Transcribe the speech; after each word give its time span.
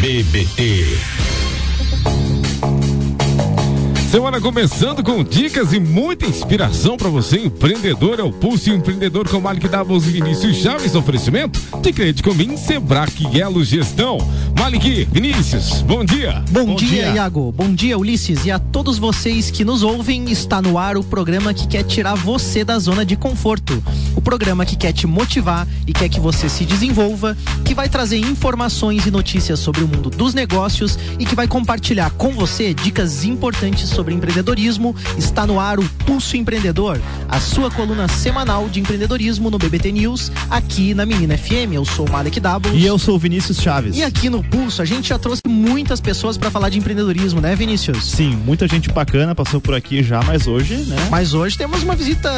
BBT. 0.00 0.98
Semana 4.10 4.40
começando 4.40 5.04
com 5.04 5.22
dicas 5.22 5.72
e 5.74 5.78
muita 5.78 6.24
inspiração 6.26 6.96
para 6.96 7.08
você, 7.08 7.38
empreendedor. 7.38 8.18
É 8.18 8.22
o 8.22 8.32
Pulso 8.32 8.70
Empreendedor 8.70 9.28
com 9.28 9.38
Malik 9.40 9.68
Davos 9.68 10.06
e 10.06 10.10
Vinícius 10.10 10.56
Chaves. 10.56 10.94
Oferecimento 10.94 11.60
de 11.80 11.92
Crédito 11.92 12.24
Comim, 12.24 12.56
Sebrae 12.56 13.38
Elo 13.38 13.62
Gestão. 13.62 14.18
Malik, 14.60 15.08
Vinícius, 15.10 15.80
bom 15.80 16.04
dia. 16.04 16.44
Bom, 16.50 16.66
bom 16.66 16.74
dia, 16.74 16.88
dia, 16.88 17.14
Iago. 17.14 17.50
Bom 17.50 17.72
dia, 17.72 17.96
Ulisses. 17.96 18.44
E 18.44 18.50
a 18.50 18.58
todos 18.58 18.98
vocês 18.98 19.50
que 19.50 19.64
nos 19.64 19.82
ouvem, 19.82 20.30
está 20.30 20.60
no 20.60 20.76
ar 20.76 20.98
o 20.98 21.02
programa 21.02 21.54
que 21.54 21.66
quer 21.66 21.82
tirar 21.82 22.14
você 22.14 22.62
da 22.62 22.78
zona 22.78 23.02
de 23.02 23.16
conforto. 23.16 23.82
O 24.14 24.20
programa 24.20 24.66
que 24.66 24.76
quer 24.76 24.92
te 24.92 25.06
motivar 25.06 25.66
e 25.86 25.94
quer 25.94 26.10
que 26.10 26.20
você 26.20 26.46
se 26.46 26.66
desenvolva, 26.66 27.34
que 27.64 27.74
vai 27.74 27.88
trazer 27.88 28.18
informações 28.18 29.06
e 29.06 29.10
notícias 29.10 29.58
sobre 29.58 29.82
o 29.82 29.88
mundo 29.88 30.10
dos 30.10 30.34
negócios 30.34 30.98
e 31.18 31.24
que 31.24 31.34
vai 31.34 31.48
compartilhar 31.48 32.10
com 32.10 32.30
você 32.30 32.74
dicas 32.74 33.24
importantes 33.24 33.88
sobre 33.88 34.12
empreendedorismo, 34.12 34.94
está 35.16 35.46
no 35.46 35.58
ar 35.58 35.78
o 35.78 35.88
Pulso 36.04 36.36
Empreendedor, 36.36 37.00
a 37.30 37.40
sua 37.40 37.70
coluna 37.70 38.08
semanal 38.08 38.68
de 38.68 38.78
empreendedorismo 38.78 39.50
no 39.50 39.56
BBT 39.56 39.90
News, 39.90 40.30
aqui 40.50 40.92
na 40.92 41.06
Menina 41.06 41.38
FM. 41.38 41.72
Eu 41.72 41.86
sou 41.86 42.06
o 42.06 42.12
Malek 42.12 42.38
Doubles. 42.38 42.74
E 42.74 42.84
eu 42.84 42.98
sou 42.98 43.14
o 43.14 43.18
Vinícius 43.18 43.58
Chaves. 43.58 43.96
E 43.96 44.02
aqui 44.02 44.28
no 44.28 44.49
Pulso 44.50 44.82
a 44.82 44.84
gente 44.84 45.08
já 45.08 45.18
trouxe 45.18 45.42
muitas 45.46 46.00
pessoas 46.00 46.36
para 46.38 46.50
falar 46.50 46.70
de 46.70 46.78
empreendedorismo, 46.78 47.40
né, 47.40 47.54
Vinícius? 47.54 48.10
Sim, 48.10 48.36
muita 48.44 48.66
gente 48.66 48.90
bacana 48.90 49.34
passou 49.34 49.60
por 49.60 49.74
aqui 49.74 50.02
já, 50.02 50.22
mas 50.22 50.46
hoje, 50.46 50.74
né? 50.76 50.96
Mas 51.10 51.34
hoje 51.34 51.56
temos 51.58 51.82
uma 51.82 51.94
visita 51.94 52.30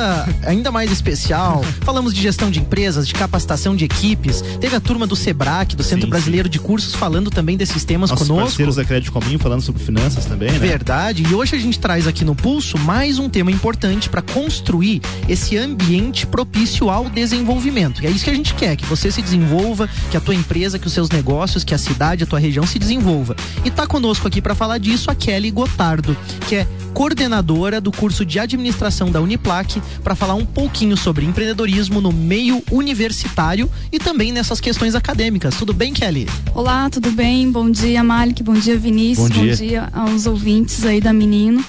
ainda 0.44 0.70
mais 0.72 0.90
especial. 0.90 1.64
Falamos 1.82 2.12
de 2.12 2.20
gestão 2.20 2.50
de 2.50 2.60
empresas, 2.60 3.06
de 3.06 3.14
capacitação 3.14 3.76
de 3.76 3.84
equipes. 3.84 4.42
Teve 4.60 4.76
a 4.76 4.80
turma 4.80 5.06
do 5.06 5.14
Sebrac, 5.14 5.76
do 5.76 5.82
Centro 5.82 6.06
sim, 6.06 6.10
Brasileiro 6.10 6.48
sim. 6.48 6.52
de 6.52 6.58
Cursos, 6.58 6.94
falando 6.94 7.30
também 7.30 7.56
desses 7.56 7.84
temas 7.84 8.10
Nossos 8.10 8.26
conosco. 8.26 8.48
parceiros 8.48 8.76
da 8.76 8.84
Crédito 8.84 9.12
Cominho 9.12 9.38
falando 9.38 9.62
sobre 9.62 9.82
finanças 9.82 10.24
também, 10.24 10.50
né? 10.50 10.58
Verdade. 10.58 11.22
E 11.22 11.34
hoje 11.34 11.52
hoje 11.52 11.56
a 11.56 11.58
gente 11.58 11.78
traz 11.78 12.06
aqui 12.06 12.24
no 12.24 12.34
Pulso 12.34 12.78
mais 12.78 13.18
um 13.18 13.28
tema 13.28 13.50
importante 13.50 14.08
para 14.08 14.22
construir 14.22 15.02
esse 15.28 15.56
ambiente 15.58 16.26
propício 16.26 16.88
ao 16.88 17.10
desenvolvimento. 17.10 18.02
E 18.02 18.06
é 18.06 18.10
isso 18.10 18.24
que 18.24 18.30
a 18.30 18.34
gente 18.34 18.54
quer, 18.54 18.76
que 18.76 18.86
você 18.86 19.10
se 19.10 19.20
desenvolva, 19.20 19.88
que 20.10 20.16
a 20.16 20.20
tua 20.20 20.34
empresa, 20.34 20.78
que 20.78 20.86
os 20.86 20.92
seus 20.92 21.10
negócios, 21.10 21.62
que 21.62 21.74
a 21.74 21.78
cidade, 21.78 21.91
a 22.00 22.26
tua 22.26 22.38
região 22.38 22.66
se 22.66 22.78
desenvolva. 22.78 23.36
E 23.64 23.70
tá 23.70 23.86
conosco 23.86 24.26
aqui 24.26 24.40
para 24.40 24.54
falar 24.54 24.78
disso 24.78 25.10
a 25.10 25.14
Kelly 25.14 25.50
Gotardo, 25.50 26.16
que 26.48 26.56
é 26.56 26.66
coordenadora 26.92 27.80
do 27.80 27.90
curso 27.90 28.24
de 28.24 28.38
administração 28.38 29.10
da 29.10 29.20
Uniplac, 29.20 29.80
para 30.02 30.14
falar 30.14 30.34
um 30.34 30.44
pouquinho 30.44 30.96
sobre 30.96 31.24
empreendedorismo 31.24 32.00
no 32.00 32.12
meio 32.12 32.62
universitário 32.70 33.70
e 33.90 33.98
também 33.98 34.32
nessas 34.32 34.60
questões 34.60 34.94
acadêmicas. 34.94 35.56
Tudo 35.56 35.72
bem, 35.72 35.92
Kelly? 35.92 36.28
Olá, 36.54 36.90
tudo 36.90 37.10
bem? 37.10 37.50
Bom 37.50 37.70
dia, 37.70 38.04
Malik. 38.04 38.42
Bom 38.42 38.54
dia, 38.54 38.76
Vinícius. 38.76 39.28
Bom 39.28 39.34
dia, 39.34 39.52
Bom 39.52 39.64
dia 39.64 39.88
aos 39.92 40.26
ouvintes 40.26 40.84
aí 40.84 41.00
da 41.00 41.12
Menino 41.12 41.64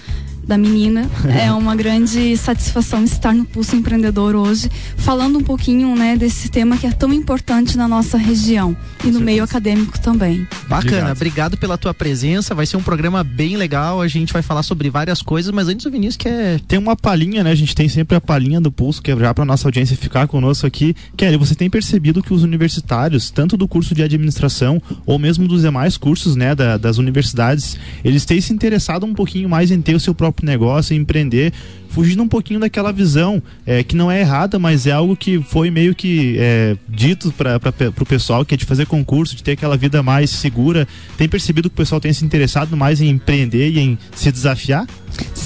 da 0.45 0.57
menina. 0.57 1.09
é 1.39 1.51
uma 1.51 1.75
grande 1.75 2.35
satisfação 2.37 3.03
estar 3.03 3.33
no 3.33 3.45
Pulso 3.45 3.75
Empreendedor 3.75 4.35
hoje, 4.35 4.69
falando 4.97 5.39
um 5.39 5.43
pouquinho, 5.43 5.95
né, 5.95 6.15
desse 6.17 6.49
tema 6.49 6.77
que 6.77 6.87
é 6.87 6.91
tão 6.91 7.13
importante 7.13 7.77
na 7.77 7.87
nossa 7.87 8.17
região 8.17 8.75
e 9.03 9.07
no 9.07 9.19
meio 9.19 9.43
acadêmico 9.43 9.99
também. 9.99 10.47
Bacana, 10.67 11.11
obrigado. 11.11 11.11
obrigado. 11.15 11.57
pela 11.57 11.77
tua 11.77 11.93
presença. 11.93 12.55
Vai 12.55 12.65
ser 12.65 12.77
um 12.77 12.83
programa 12.83 13.23
bem 13.23 13.57
legal. 13.57 14.01
A 14.01 14.07
gente 14.07 14.33
vai 14.33 14.41
falar 14.41 14.63
sobre 14.63 14.89
várias 14.89 15.21
coisas, 15.21 15.51
mas 15.51 15.67
antes 15.67 15.85
o 15.85 15.91
Vinícius 15.91 16.17
quer. 16.17 16.59
Tem 16.61 16.79
uma 16.79 16.95
palhinha, 16.95 17.43
né? 17.43 17.51
A 17.51 17.55
gente 17.55 17.75
tem 17.75 17.87
sempre 17.87 18.15
a 18.15 18.21
palhinha 18.21 18.59
do 18.59 18.71
Pulso, 18.71 19.01
que 19.01 19.11
é 19.11 19.17
já 19.17 19.33
para 19.33 19.45
nossa 19.45 19.67
audiência 19.67 19.95
ficar 19.95 20.27
conosco 20.27 20.65
aqui. 20.67 20.95
Kelly, 21.15 21.37
você 21.37 21.55
tem 21.55 21.69
percebido 21.69 22.21
que 22.21 22.33
os 22.33 22.43
universitários, 22.43 23.29
tanto 23.29 23.55
do 23.55 23.67
curso 23.67 23.93
de 23.95 24.03
administração 24.03 24.81
ou 25.05 25.17
mesmo 25.19 25.47
dos 25.47 25.61
demais 25.61 25.97
cursos, 25.97 26.35
né, 26.35 26.55
da, 26.55 26.77
das 26.77 26.97
universidades, 26.97 27.77
eles 28.03 28.25
têm 28.25 28.41
se 28.41 28.53
interessado 28.53 29.05
um 29.05 29.13
pouquinho 29.13 29.47
mais 29.47 29.71
em 29.71 29.81
ter 29.81 29.95
o 29.95 29.99
seu 29.99 30.13
próprio 30.13 30.32
próprio 30.33 30.45
negócio, 30.45 30.95
empreender, 30.95 31.53
fugindo 31.89 32.23
um 32.23 32.27
pouquinho 32.27 32.59
daquela 32.59 32.91
visão 32.91 33.41
é, 33.65 33.83
que 33.83 33.95
não 33.95 34.11
é 34.11 34.19
errada, 34.19 34.57
mas 34.57 34.87
é 34.87 34.91
algo 34.91 35.15
que 35.15 35.41
foi 35.41 35.69
meio 35.69 35.93
que 35.93 36.35
é, 36.39 36.75
dito 36.89 37.31
para 37.31 37.59
o 38.01 38.05
pessoal, 38.05 38.43
que 38.43 38.55
é 38.55 38.57
de 38.57 38.65
fazer 38.65 38.87
concurso, 38.87 39.35
de 39.35 39.43
ter 39.43 39.51
aquela 39.51 39.77
vida 39.77 40.01
mais 40.01 40.29
segura. 40.31 40.87
Tem 41.17 41.29
percebido 41.29 41.69
que 41.69 41.75
o 41.75 41.77
pessoal 41.77 42.01
tem 42.01 42.11
se 42.11 42.25
interessado 42.25 42.75
mais 42.75 42.99
em 42.99 43.09
empreender 43.09 43.69
e 43.69 43.79
em 43.79 43.97
se 44.15 44.31
desafiar? 44.31 44.87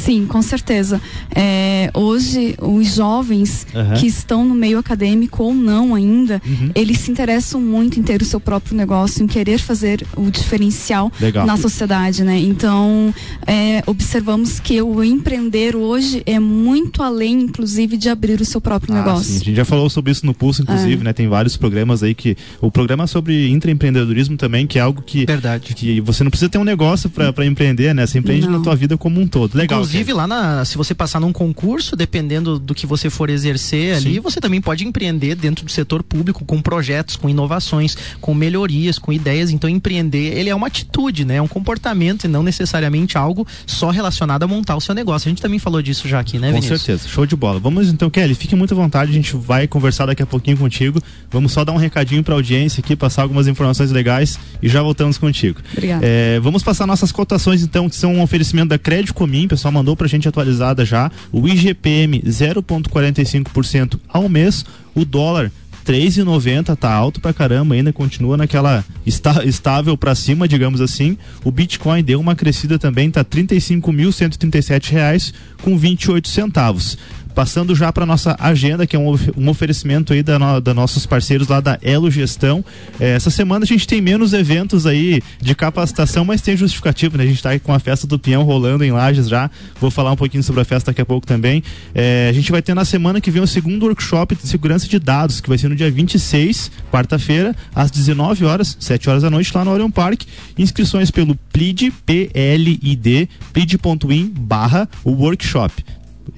Sim, 0.07 0.25
com 0.25 0.41
certeza. 0.41 1.01
É, 1.35 1.91
hoje, 1.93 2.55
os 2.61 2.95
jovens 2.95 3.67
uhum. 3.75 3.99
que 3.99 4.07
estão 4.07 4.45
no 4.45 4.55
meio 4.55 4.79
acadêmico 4.79 5.43
ou 5.43 5.53
não 5.53 5.93
ainda, 5.93 6.41
uhum. 6.45 6.71
eles 6.73 6.99
se 6.99 7.11
interessam 7.11 7.59
muito 7.59 7.99
em 7.99 8.03
ter 8.03 8.21
o 8.21 8.25
seu 8.25 8.39
próprio 8.39 8.73
negócio, 8.73 9.21
em 9.21 9.27
querer 9.27 9.57
fazer 9.59 10.07
o 10.15 10.31
diferencial 10.31 11.11
Legal. 11.19 11.45
na 11.45 11.57
sociedade, 11.57 12.23
né? 12.23 12.39
Então, 12.39 13.13
é, 13.45 13.83
observamos 13.85 14.61
que 14.61 14.81
o 14.81 15.03
empreender 15.03 15.75
hoje 15.75 16.23
é 16.25 16.39
muito 16.39 17.03
além, 17.03 17.41
inclusive, 17.41 17.97
de 17.97 18.07
abrir 18.07 18.39
o 18.39 18.45
seu 18.45 18.61
próprio 18.61 18.95
ah, 18.95 18.99
negócio. 18.99 19.25
Sim. 19.25 19.41
A 19.41 19.43
gente 19.43 19.55
já 19.57 19.65
falou 19.65 19.89
sobre 19.89 20.13
isso 20.13 20.25
no 20.25 20.33
Pulso, 20.33 20.61
inclusive, 20.61 21.01
é. 21.01 21.03
né? 21.03 21.11
Tem 21.11 21.27
vários 21.27 21.57
programas 21.57 22.01
aí 22.01 22.15
que. 22.15 22.37
O 22.61 22.71
programa 22.71 23.07
sobre 23.07 23.49
intraempreendedorismo 23.49 24.37
também, 24.37 24.65
que 24.65 24.79
é 24.79 24.81
algo 24.81 25.01
que. 25.01 25.25
Verdade. 25.25 25.73
Que 25.75 25.99
você 25.99 26.23
não 26.23 26.31
precisa 26.31 26.47
ter 26.47 26.57
um 26.57 26.63
negócio 26.63 27.09
para 27.09 27.45
empreender, 27.45 27.93
né? 27.93 28.07
Você 28.07 28.19
empreende 28.19 28.47
não. 28.47 28.59
na 28.59 28.63
tua 28.63 28.73
vida 28.73 28.97
como 28.97 29.19
um 29.19 29.27
todo. 29.27 29.53
Legal. 29.53 29.79
Inclusive, 29.79 29.96
lá 30.13 30.27
na, 30.27 30.65
se 30.65 30.77
você 30.77 30.93
passar 30.93 31.19
num 31.19 31.31
concurso, 31.31 31.95
dependendo 31.95 32.59
do 32.59 32.73
que 32.73 32.85
você 32.85 33.09
for 33.09 33.29
exercer 33.29 33.95
ali, 33.95 34.15
Sim. 34.15 34.19
você 34.19 34.39
também 34.39 34.61
pode 34.61 34.85
empreender 34.85 35.35
dentro 35.35 35.65
do 35.65 35.71
setor 35.71 36.03
público 36.03 36.43
com 36.45 36.61
projetos, 36.61 37.15
com 37.15 37.29
inovações, 37.29 37.97
com 38.19 38.33
melhorias, 38.33 38.97
com 38.99 39.11
ideias. 39.13 39.49
Então, 39.49 39.69
empreender, 39.69 40.37
ele 40.37 40.49
é 40.49 40.55
uma 40.55 40.67
atitude, 40.67 41.25
né? 41.25 41.35
É 41.35 41.41
um 41.41 41.47
comportamento 41.47 42.25
e 42.25 42.27
não 42.27 42.43
necessariamente 42.43 43.17
algo 43.17 43.47
só 43.65 43.89
relacionado 43.89 44.43
a 44.43 44.47
montar 44.47 44.75
o 44.75 44.81
seu 44.81 44.93
negócio. 44.93 45.27
A 45.27 45.29
gente 45.29 45.41
também 45.41 45.59
falou 45.59 45.81
disso 45.81 46.07
já 46.07 46.19
aqui, 46.19 46.37
né, 46.37 46.51
Com 46.51 46.61
certeza. 46.61 47.07
Show 47.07 47.25
de 47.25 47.35
bola. 47.35 47.59
Vamos 47.59 47.89
então, 47.89 48.09
Kelly, 48.09 48.35
fique 48.35 48.55
muito 48.55 48.73
à 48.73 48.77
vontade. 48.77 49.11
A 49.11 49.13
gente 49.13 49.35
vai 49.35 49.67
conversar 49.67 50.05
daqui 50.05 50.21
a 50.21 50.25
pouquinho 50.25 50.57
contigo. 50.57 51.01
Vamos 51.29 51.51
só 51.51 51.63
dar 51.63 51.71
um 51.71 51.77
recadinho 51.77 52.23
para 52.23 52.33
a 52.33 52.37
audiência 52.37 52.81
aqui, 52.81 52.95
passar 52.95 53.21
algumas 53.21 53.47
informações 53.47 53.91
legais 53.91 54.39
e 54.61 54.67
já 54.67 54.81
voltamos 54.81 55.17
contigo. 55.17 55.61
Obrigada. 55.71 56.05
É, 56.05 56.39
vamos 56.39 56.63
passar 56.63 56.85
nossas 56.85 57.11
cotações, 57.11 57.63
então, 57.63 57.89
que 57.89 57.95
são 57.95 58.15
um 58.15 58.21
oferecimento 58.21 58.69
da 58.69 58.77
Crédito 58.77 59.13
Comim. 59.13 59.47
Pessoal 59.47 59.71
mandou 59.71 59.86
para 59.95 60.05
a 60.05 60.09
gente 60.09 60.27
atualizada 60.27 60.83
já. 60.83 61.11
O 61.31 61.47
IGPM 61.47 62.21
0,45% 62.21 63.99
ao 64.07 64.27
mês. 64.27 64.65
O 64.95 65.05
dólar 65.05 65.51
3,90 65.87 66.75
tá 66.75 66.91
alto 66.91 67.21
pra 67.21 67.31
caramba 67.31 67.73
ainda, 67.73 67.93
continua 67.93 68.35
naquela 68.35 68.83
está, 69.05 69.45
estável 69.45 69.97
para 69.97 70.13
cima, 70.13 70.45
digamos 70.45 70.81
assim. 70.81 71.17
O 71.45 71.51
Bitcoin 71.51 72.03
deu 72.03 72.19
uma 72.19 72.35
crescida 72.35 72.77
também, 72.77 73.09
tá 73.09 73.23
35.137 73.23 74.91
reais 74.91 75.33
com 75.61 75.77
28 75.77 76.27
centavos. 76.27 76.97
Passando 77.37 77.75
já 77.75 77.93
para 77.93 78.03
nossa 78.03 78.35
agenda, 78.39 78.87
que 78.87 78.95
é 78.95 78.99
um, 78.99 79.15
um 79.37 79.47
oferecimento 79.47 80.11
aí 80.11 80.23
da, 80.23 80.39
no, 80.39 80.59
da, 80.59 80.73
nossos 80.73 81.05
parceiros 81.05 81.47
lá 81.47 81.59
da 81.59 81.77
Elo 81.83 82.09
Gestão. 82.09 82.65
É, 82.99 83.11
essa 83.11 83.29
semana 83.29 83.63
a 83.63 83.67
gente 83.67 83.85
tem 83.85 84.01
menos 84.01 84.33
eventos 84.33 84.87
aí 84.87 85.21
de 85.39 85.53
capacitação, 85.53 86.25
mas 86.25 86.41
tem 86.41 86.57
justificativo, 86.57 87.15
né? 87.15 87.25
A 87.25 87.27
gente 87.27 87.35
está 87.35 87.59
com 87.59 87.71
a 87.71 87.77
festa 87.77 88.07
do 88.07 88.17
peão 88.17 88.41
rolando 88.41 88.83
em 88.83 88.91
Lages 88.91 89.29
já. 89.29 89.51
Vou 89.79 89.91
falar 89.91 90.11
um 90.13 90.15
pouquinho 90.15 90.41
sobre 90.41 90.61
a 90.61 90.65
festa 90.65 90.89
daqui 90.89 90.99
a 90.99 91.05
pouco 91.05 91.27
também. 91.27 91.61
É, 91.93 92.27
a 92.27 92.33
gente 92.33 92.51
vai 92.51 92.59
ter 92.59 92.73
na 92.73 92.83
semana 92.83 93.21
que 93.21 93.29
vem 93.29 93.43
o 93.43 93.47
segundo 93.47 93.83
workshop 93.85 94.33
de 94.33 94.47
segurança 94.47 94.87
de 94.87 94.97
dados, 94.97 95.39
que 95.39 95.47
vai 95.47 95.59
ser 95.59 95.67
no 95.69 95.75
dia 95.75 95.91
26, 95.91 96.71
quarta-feira, 96.91 97.55
às 97.75 97.91
19 97.91 98.45
horas, 98.45 98.75
7 98.79 99.11
horas 99.11 99.21
da 99.21 99.29
noite, 99.29 99.51
lá 99.53 99.63
no 99.63 99.69
Orion 99.69 99.91
Park. 99.91 100.23
Inscrições 100.57 101.11
pelo 101.11 101.35
PLID, 101.53 101.91
P-L-I-D, 102.03 103.29
plid.in 103.53 104.33
barra 104.35 104.89
o 105.03 105.11
workshop 105.11 105.85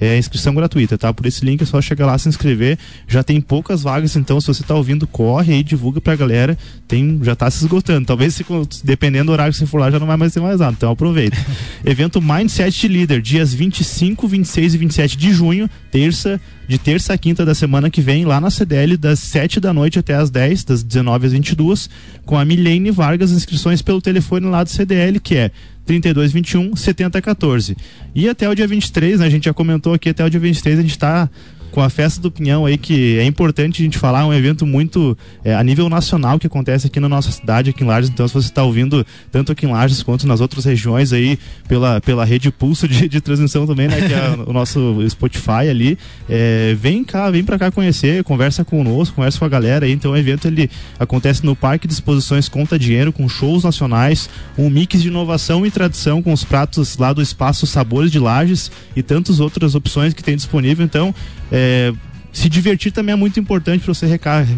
é 0.00 0.16
inscrição 0.16 0.54
gratuita, 0.54 0.96
tá? 0.96 1.12
Por 1.12 1.26
esse 1.26 1.44
link 1.44 1.60
é 1.60 1.66
só 1.66 1.80
chegar 1.80 2.06
lá 2.06 2.16
se 2.16 2.28
inscrever. 2.28 2.78
Já 3.06 3.22
tem 3.22 3.38
poucas 3.40 3.82
vagas, 3.82 4.16
então 4.16 4.40
se 4.40 4.46
você 4.46 4.62
tá 4.62 4.74
ouvindo, 4.74 5.06
corre 5.06 5.52
aí, 5.52 5.62
divulga 5.62 6.00
pra 6.00 6.16
galera. 6.16 6.56
Tem, 6.88 7.20
já 7.22 7.36
tá 7.36 7.50
se 7.50 7.62
esgotando. 7.64 8.06
Talvez 8.06 8.34
se, 8.34 8.44
dependendo 8.82 9.26
do 9.26 9.32
horário 9.32 9.52
que 9.52 9.58
você 9.58 9.66
for 9.66 9.78
lá, 9.78 9.90
já 9.90 9.98
não 9.98 10.06
vai 10.06 10.16
mais 10.16 10.32
ter 10.32 10.40
mais 10.40 10.58
nada. 10.58 10.74
Então 10.76 10.90
aproveita. 10.90 11.36
Evento 11.84 12.22
Mindset 12.22 12.88
Leader, 12.88 13.20
dias 13.20 13.52
25, 13.52 14.26
26 14.26 14.74
e 14.74 14.78
27 14.78 15.18
de 15.18 15.32
junho, 15.32 15.68
terça, 15.90 16.40
de 16.66 16.78
terça 16.78 17.12
a 17.12 17.18
quinta 17.18 17.44
da 17.44 17.54
semana 17.54 17.90
que 17.90 18.00
vem, 18.00 18.24
lá 18.24 18.40
na 18.40 18.50
CDL, 18.50 18.96
das 18.96 19.18
7 19.18 19.60
da 19.60 19.74
noite 19.74 19.98
até 19.98 20.14
as 20.14 20.30
10, 20.30 20.64
das 20.64 20.82
19 20.82 21.26
às 21.26 21.32
22, 21.32 21.90
com 22.24 22.38
a 22.38 22.44
Milene 22.44 22.90
Vargas, 22.90 23.32
inscrições 23.32 23.82
pelo 23.82 24.00
telefone 24.00 24.46
lá 24.46 24.64
do 24.64 24.70
CDL, 24.70 25.20
que 25.20 25.36
é 25.36 25.50
3221 25.90 26.76
7014. 26.76 27.76
E 28.14 28.28
até 28.28 28.48
o 28.48 28.54
dia 28.54 28.66
23, 28.66 29.18
né, 29.18 29.26
a 29.26 29.30
gente 29.30 29.46
já 29.46 29.52
comentou 29.52 29.92
aqui, 29.92 30.10
até 30.10 30.24
o 30.24 30.30
dia 30.30 30.38
23 30.38 30.78
a 30.78 30.82
gente 30.82 30.92
está 30.92 31.28
com 31.70 31.80
a 31.80 31.88
festa 31.88 32.20
do 32.20 32.30
Pinhão 32.30 32.66
aí, 32.66 32.76
que 32.76 33.18
é 33.18 33.24
importante 33.24 33.82
a 33.82 33.84
gente 33.84 33.98
falar, 33.98 34.20
é 34.20 34.24
um 34.24 34.34
evento 34.34 34.66
muito 34.66 35.16
é, 35.44 35.54
a 35.54 35.62
nível 35.62 35.88
nacional 35.88 36.38
que 36.38 36.46
acontece 36.46 36.86
aqui 36.86 37.00
na 37.00 37.08
nossa 37.08 37.30
cidade, 37.30 37.70
aqui 37.70 37.84
em 37.84 37.86
Lages. 37.86 38.10
Então, 38.10 38.26
se 38.26 38.34
você 38.34 38.48
está 38.48 38.62
ouvindo 38.62 39.06
tanto 39.30 39.52
aqui 39.52 39.66
em 39.66 39.70
Lages 39.70 40.02
quanto 40.02 40.26
nas 40.26 40.40
outras 40.40 40.64
regiões 40.64 41.12
aí, 41.12 41.38
pela, 41.68 42.00
pela 42.00 42.24
rede 42.24 42.50
Pulso 42.50 42.86
de, 42.88 43.08
de 43.08 43.20
transmissão 43.20 43.66
também, 43.66 43.88
né? 43.88 44.00
Que 44.00 44.12
é 44.12 44.36
o 44.46 44.52
nosso 44.52 44.98
Spotify 45.08 45.68
ali. 45.70 45.98
É, 46.28 46.74
vem 46.78 47.04
cá, 47.04 47.30
vem 47.30 47.44
para 47.44 47.58
cá 47.58 47.70
conhecer, 47.70 48.24
conversa 48.24 48.64
conosco, 48.64 49.16
conversa 49.16 49.38
com 49.38 49.44
a 49.44 49.48
galera 49.48 49.86
aí. 49.86 49.92
Então, 49.92 50.12
o 50.12 50.16
evento 50.16 50.46
ele 50.46 50.70
acontece 50.98 51.44
no 51.44 51.54
Parque 51.54 51.86
de 51.86 51.92
Exposições 51.92 52.48
Conta 52.48 52.78
Dinheiro, 52.78 53.12
com 53.12 53.28
shows 53.28 53.64
nacionais, 53.64 54.28
um 54.58 54.68
mix 54.68 55.00
de 55.00 55.08
inovação 55.08 55.64
e 55.64 55.70
tradição 55.70 56.22
com 56.22 56.32
os 56.32 56.44
pratos 56.44 56.96
lá 56.96 57.12
do 57.12 57.22
Espaço 57.22 57.66
Sabores 57.66 58.10
de 58.10 58.18
Lages 58.18 58.70
e 58.96 59.02
tantas 59.02 59.40
outras 59.40 59.74
opções 59.74 60.12
que 60.12 60.22
tem 60.22 60.36
disponível. 60.36 60.84
Então, 60.84 61.14
é, 61.50 61.92
se 62.32 62.48
divertir 62.48 62.92
também 62.92 63.12
é 63.12 63.16
muito 63.16 63.38
importante 63.38 63.84
para 63.84 63.92
você 63.92 64.06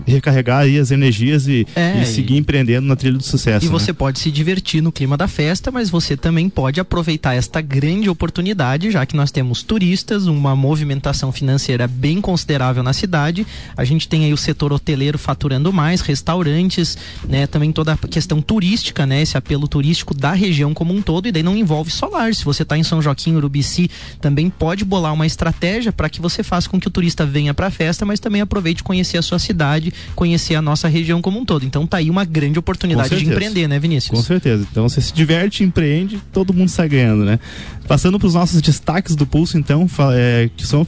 recarregar 0.07 0.61
aí 0.61 0.79
as 0.79 0.91
energias 0.91 1.47
e, 1.49 1.67
é, 1.75 2.03
e 2.03 2.07
seguir 2.07 2.35
e... 2.35 2.39
empreendendo 2.39 2.87
na 2.87 2.97
trilha 2.97 3.17
do 3.17 3.23
sucesso. 3.23 3.65
E 3.65 3.69
né? 3.69 3.73
você 3.73 3.93
pode 3.93 4.19
se 4.19 4.31
divertir 4.31 4.83
no 4.83 4.93
clima 4.93 5.17
da 5.17 5.27
festa, 5.29 5.71
mas 5.71 5.91
você 5.91 6.17
também 6.17 6.49
pode 6.49 6.81
aproveitar 6.81 7.35
esta 7.35 7.61
grande 7.61 8.09
oportunidade, 8.09 8.91
já 8.91 9.05
que 9.07 9.17
nós 9.17 9.31
temos 9.31 9.63
turistas, 9.63 10.27
uma 10.27 10.55
movimentação 10.55 11.33
financeira 11.33 11.87
bem 11.87 12.21
considerável 12.21 12.83
na 12.83 12.93
cidade. 12.93 13.47
A 13.77 13.85
gente 13.85 14.09
tem 14.09 14.25
aí 14.25 14.33
o 14.33 14.37
setor 14.37 14.73
hoteleiro 14.73 15.19
faturando 15.19 15.73
mais, 15.73 16.01
restaurantes, 16.01 16.97
né? 17.29 17.47
Também 17.47 17.73
toda 17.73 17.93
a 17.93 17.97
questão 17.97 18.41
turística, 18.43 19.07
né? 19.07 19.23
Esse 19.23 19.37
apelo 19.37 19.67
turístico 19.67 20.15
da 20.15 20.33
região 20.33 20.75
como 20.75 20.95
um 20.95 21.03
todo, 21.03 21.27
e 21.29 21.33
daí 21.33 21.43
não 21.43 21.57
envolve 21.57 21.91
solar. 21.91 22.35
Se 22.35 22.45
você 22.45 22.63
está 22.63 22.77
em 22.77 22.83
São 22.83 23.01
Joaquim, 23.01 23.35
Urubici, 23.35 23.91
também 24.21 24.51
pode 24.51 24.85
bolar 24.85 25.13
uma 25.13 25.27
estratégia 25.27 25.93
para 25.93 26.09
que 26.09 26.21
você 26.21 26.43
faça 26.43 26.69
com 26.69 26.81
que 26.81 26.89
o 26.89 26.91
turista 26.91 27.25
venha 27.25 27.55
para 27.55 27.62
a 27.67 27.71
festa, 27.71 28.05
mas 28.05 28.21
também 28.21 28.41
aproveite 28.41 28.83
conhecer 28.83 29.19
a 29.19 29.23
sua 29.23 29.39
cidade, 29.39 29.93
conhecer 30.15 30.55
a 30.55 30.63
nossa 30.63 30.89
região 30.89 31.21
como 31.21 31.39
um 31.39 31.45
todo. 31.45 31.65
Então 31.65 31.87
tá 31.87 31.99
aí 31.99 32.11
uma 32.11 32.25
grande 32.25 32.59
oportunidade 32.59 33.17
de 33.17 33.27
empreender, 33.27 33.69
né, 33.69 33.79
Vinícius? 33.79 34.19
Com 34.19 34.25
certeza. 34.25 34.67
Então 34.71 34.89
você 34.89 35.01
se 35.01 35.13
diverte, 35.13 35.65
empreende, 35.65 36.21
todo 36.33 36.53
mundo 36.53 36.69
sai 36.69 36.89
ganhando, 36.89 37.25
né? 37.25 37.39
Passando 37.87 38.19
para 38.19 38.29
os 38.29 38.35
nossos 38.35 38.61
destaques 38.63 39.15
do 39.17 39.27
Pulso, 39.27 39.59
então, 39.59 39.87
é, 40.13 40.49
que 40.57 40.67
são 40.67 40.81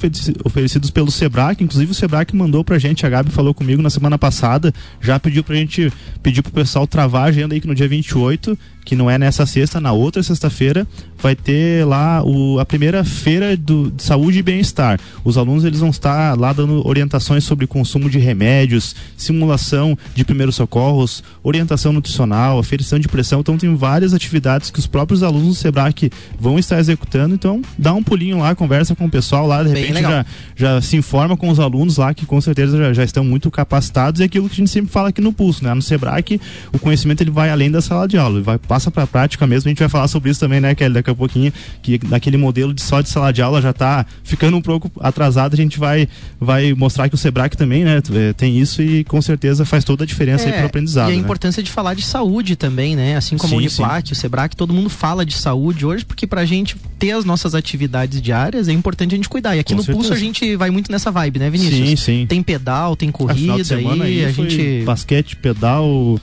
oferecidos 0.44 0.90
pelo 0.90 1.10
Sebrae, 1.10 1.56
inclusive 1.60 1.92
o 1.92 1.94
Sebrae 1.94 2.26
mandou 2.32 2.64
pra 2.64 2.78
gente, 2.78 3.04
a 3.04 3.08
Gabi 3.08 3.30
falou 3.30 3.52
comigo 3.52 3.82
na 3.82 3.90
semana 3.90 4.16
passada, 4.16 4.72
já 5.00 5.18
pediu 5.18 5.42
pra 5.44 5.56
gente, 5.56 5.92
pediu 6.22 6.42
pro 6.42 6.52
pessoal 6.52 6.86
travar 6.86 7.22
a 7.22 7.26
agenda 7.26 7.54
aí 7.54 7.60
que 7.60 7.66
no 7.66 7.74
dia 7.74 7.88
28 7.88 8.56
que 8.84 8.94
não 8.94 9.10
é 9.10 9.18
nessa 9.18 9.46
sexta, 9.46 9.80
na 9.80 9.92
outra 9.92 10.22
sexta-feira, 10.22 10.86
vai 11.18 11.34
ter 11.34 11.86
lá 11.86 12.22
o, 12.22 12.58
a 12.60 12.66
primeira 12.66 13.02
feira 13.02 13.56
do, 13.56 13.90
de 13.90 14.02
saúde 14.02 14.38
e 14.38 14.42
bem-estar. 14.42 15.00
Os 15.24 15.38
alunos 15.38 15.64
eles 15.64 15.80
vão 15.80 15.88
estar 15.88 16.38
lá 16.38 16.52
dando 16.52 16.86
orientações 16.86 17.44
sobre 17.44 17.66
consumo 17.66 18.10
de 18.10 18.18
remédios, 18.18 18.94
simulação 19.16 19.96
de 20.14 20.24
primeiros 20.24 20.56
socorros, 20.56 21.24
orientação 21.42 21.92
nutricional, 21.92 22.58
aferição 22.58 22.98
de 22.98 23.08
pressão. 23.08 23.40
Então 23.40 23.56
tem 23.56 23.74
várias 23.74 24.12
atividades 24.12 24.70
que 24.70 24.78
os 24.78 24.86
próprios 24.86 25.22
alunos 25.22 25.48
do 25.48 25.54
Sebrae 25.54 25.94
vão 26.38 26.58
estar 26.58 26.76
executando. 26.84 27.34
Então 27.34 27.62
dá 27.78 27.92
um 27.92 28.02
pulinho 28.02 28.38
lá, 28.38 28.54
conversa 28.54 28.94
com 28.94 29.06
o 29.06 29.10
pessoal 29.10 29.46
lá, 29.46 29.62
de 29.62 29.70
repente 29.70 30.02
já, 30.02 30.26
já 30.56 30.80
se 30.80 30.96
informa 30.96 31.36
com 31.36 31.48
os 31.48 31.60
alunos 31.60 31.96
lá 31.96 32.14
que 32.14 32.26
com 32.26 32.40
certeza 32.40 32.76
já, 32.76 32.92
já 32.92 33.04
estão 33.04 33.24
muito 33.24 33.50
capacitados. 33.50 34.20
E 34.20 34.22
é 34.22 34.26
aquilo 34.26 34.48
que 34.48 34.54
a 34.54 34.56
gente 34.56 34.70
sempre 34.70 34.90
fala 34.90 35.08
aqui 35.08 35.20
no 35.20 35.32
Pulso, 35.32 35.64
né? 35.64 35.72
No 35.74 35.82
Sebrae 35.82 36.24
o 36.72 36.78
conhecimento 36.78 37.22
ele 37.22 37.30
vai 37.30 37.50
além 37.50 37.70
da 37.70 37.80
sala 37.80 38.06
de 38.06 38.16
aula, 38.16 38.36
ele 38.36 38.44
vai 38.44 38.58
passa 38.58 38.90
para 38.90 39.02
a 39.02 39.06
prática 39.06 39.46
mesmo. 39.46 39.68
A 39.68 39.70
gente 39.70 39.78
vai 39.78 39.88
falar 39.88 40.08
sobre 40.08 40.30
isso 40.30 40.40
também, 40.40 40.60
né, 40.60 40.74
Kelly, 40.74 40.94
daqui 40.94 41.10
a 41.10 41.14
pouquinho, 41.14 41.52
que 41.82 42.00
naquele 42.08 42.36
modelo 42.36 42.72
de 42.72 42.82
só 42.82 43.00
de 43.00 43.08
sala 43.08 43.32
de 43.32 43.42
aula 43.42 43.60
já 43.60 43.70
está 43.70 44.06
ficando 44.22 44.56
um 44.56 44.62
pouco 44.62 44.90
atrasado. 45.00 45.54
A 45.54 45.56
gente 45.56 45.78
vai, 45.78 46.08
vai 46.40 46.72
mostrar 46.74 47.08
que 47.08 47.14
o 47.14 47.18
Sebrae 47.18 47.50
também, 47.50 47.84
né, 47.84 48.00
é, 48.12 48.32
tem 48.32 48.58
isso 48.58 48.82
e 48.82 49.04
com 49.04 49.20
certeza 49.20 49.64
faz 49.64 49.84
toda 49.84 50.04
a 50.04 50.06
diferença 50.06 50.44
é, 50.44 50.48
aí 50.48 50.52
para 50.54 50.64
o 50.64 50.66
aprendizado. 50.66 51.10
E 51.10 51.12
a 51.12 51.16
né? 51.16 51.22
importância 51.22 51.62
de 51.62 51.70
falar 51.70 51.94
de 51.94 52.02
saúde 52.02 52.56
também, 52.56 52.96
né? 52.96 53.16
Assim 53.16 53.36
como 53.36 53.50
sim, 53.50 53.56
o 53.56 53.58
Uniplac, 53.58 54.08
sim. 54.08 54.12
o 54.12 54.16
Sebrae, 54.16 54.48
todo 54.56 54.72
mundo 54.72 54.88
fala 54.88 55.24
de 55.24 55.34
saúde 55.34 55.86
hoje, 55.86 56.04
porque 56.04 56.26
para 56.26 56.42
a 56.42 56.44
gente 56.44 56.73
ter 56.98 57.12
as 57.12 57.24
nossas 57.24 57.54
atividades 57.54 58.20
diárias 58.20 58.68
é 58.68 58.72
importante 58.72 59.14
a 59.14 59.16
gente 59.16 59.28
cuidar. 59.28 59.56
E 59.56 59.58
aqui 59.58 59.72
com 59.72 59.78
no 59.78 59.82
certeza. 59.82 59.98
Pulso 59.98 60.12
a 60.12 60.18
gente 60.18 60.56
vai 60.56 60.70
muito 60.70 60.90
nessa 60.90 61.10
vibe, 61.10 61.38
né, 61.38 61.50
Vinícius? 61.50 61.88
Sim, 61.88 61.96
sim. 61.96 62.26
Tem 62.26 62.42
pedal, 62.42 62.96
tem 62.96 63.10
corrida, 63.10 63.76
aí, 63.76 64.02
aí 64.02 64.24
a 64.24 64.32
gente. 64.32 64.82
Basquete, 64.84 65.36
pedal 65.36 66.18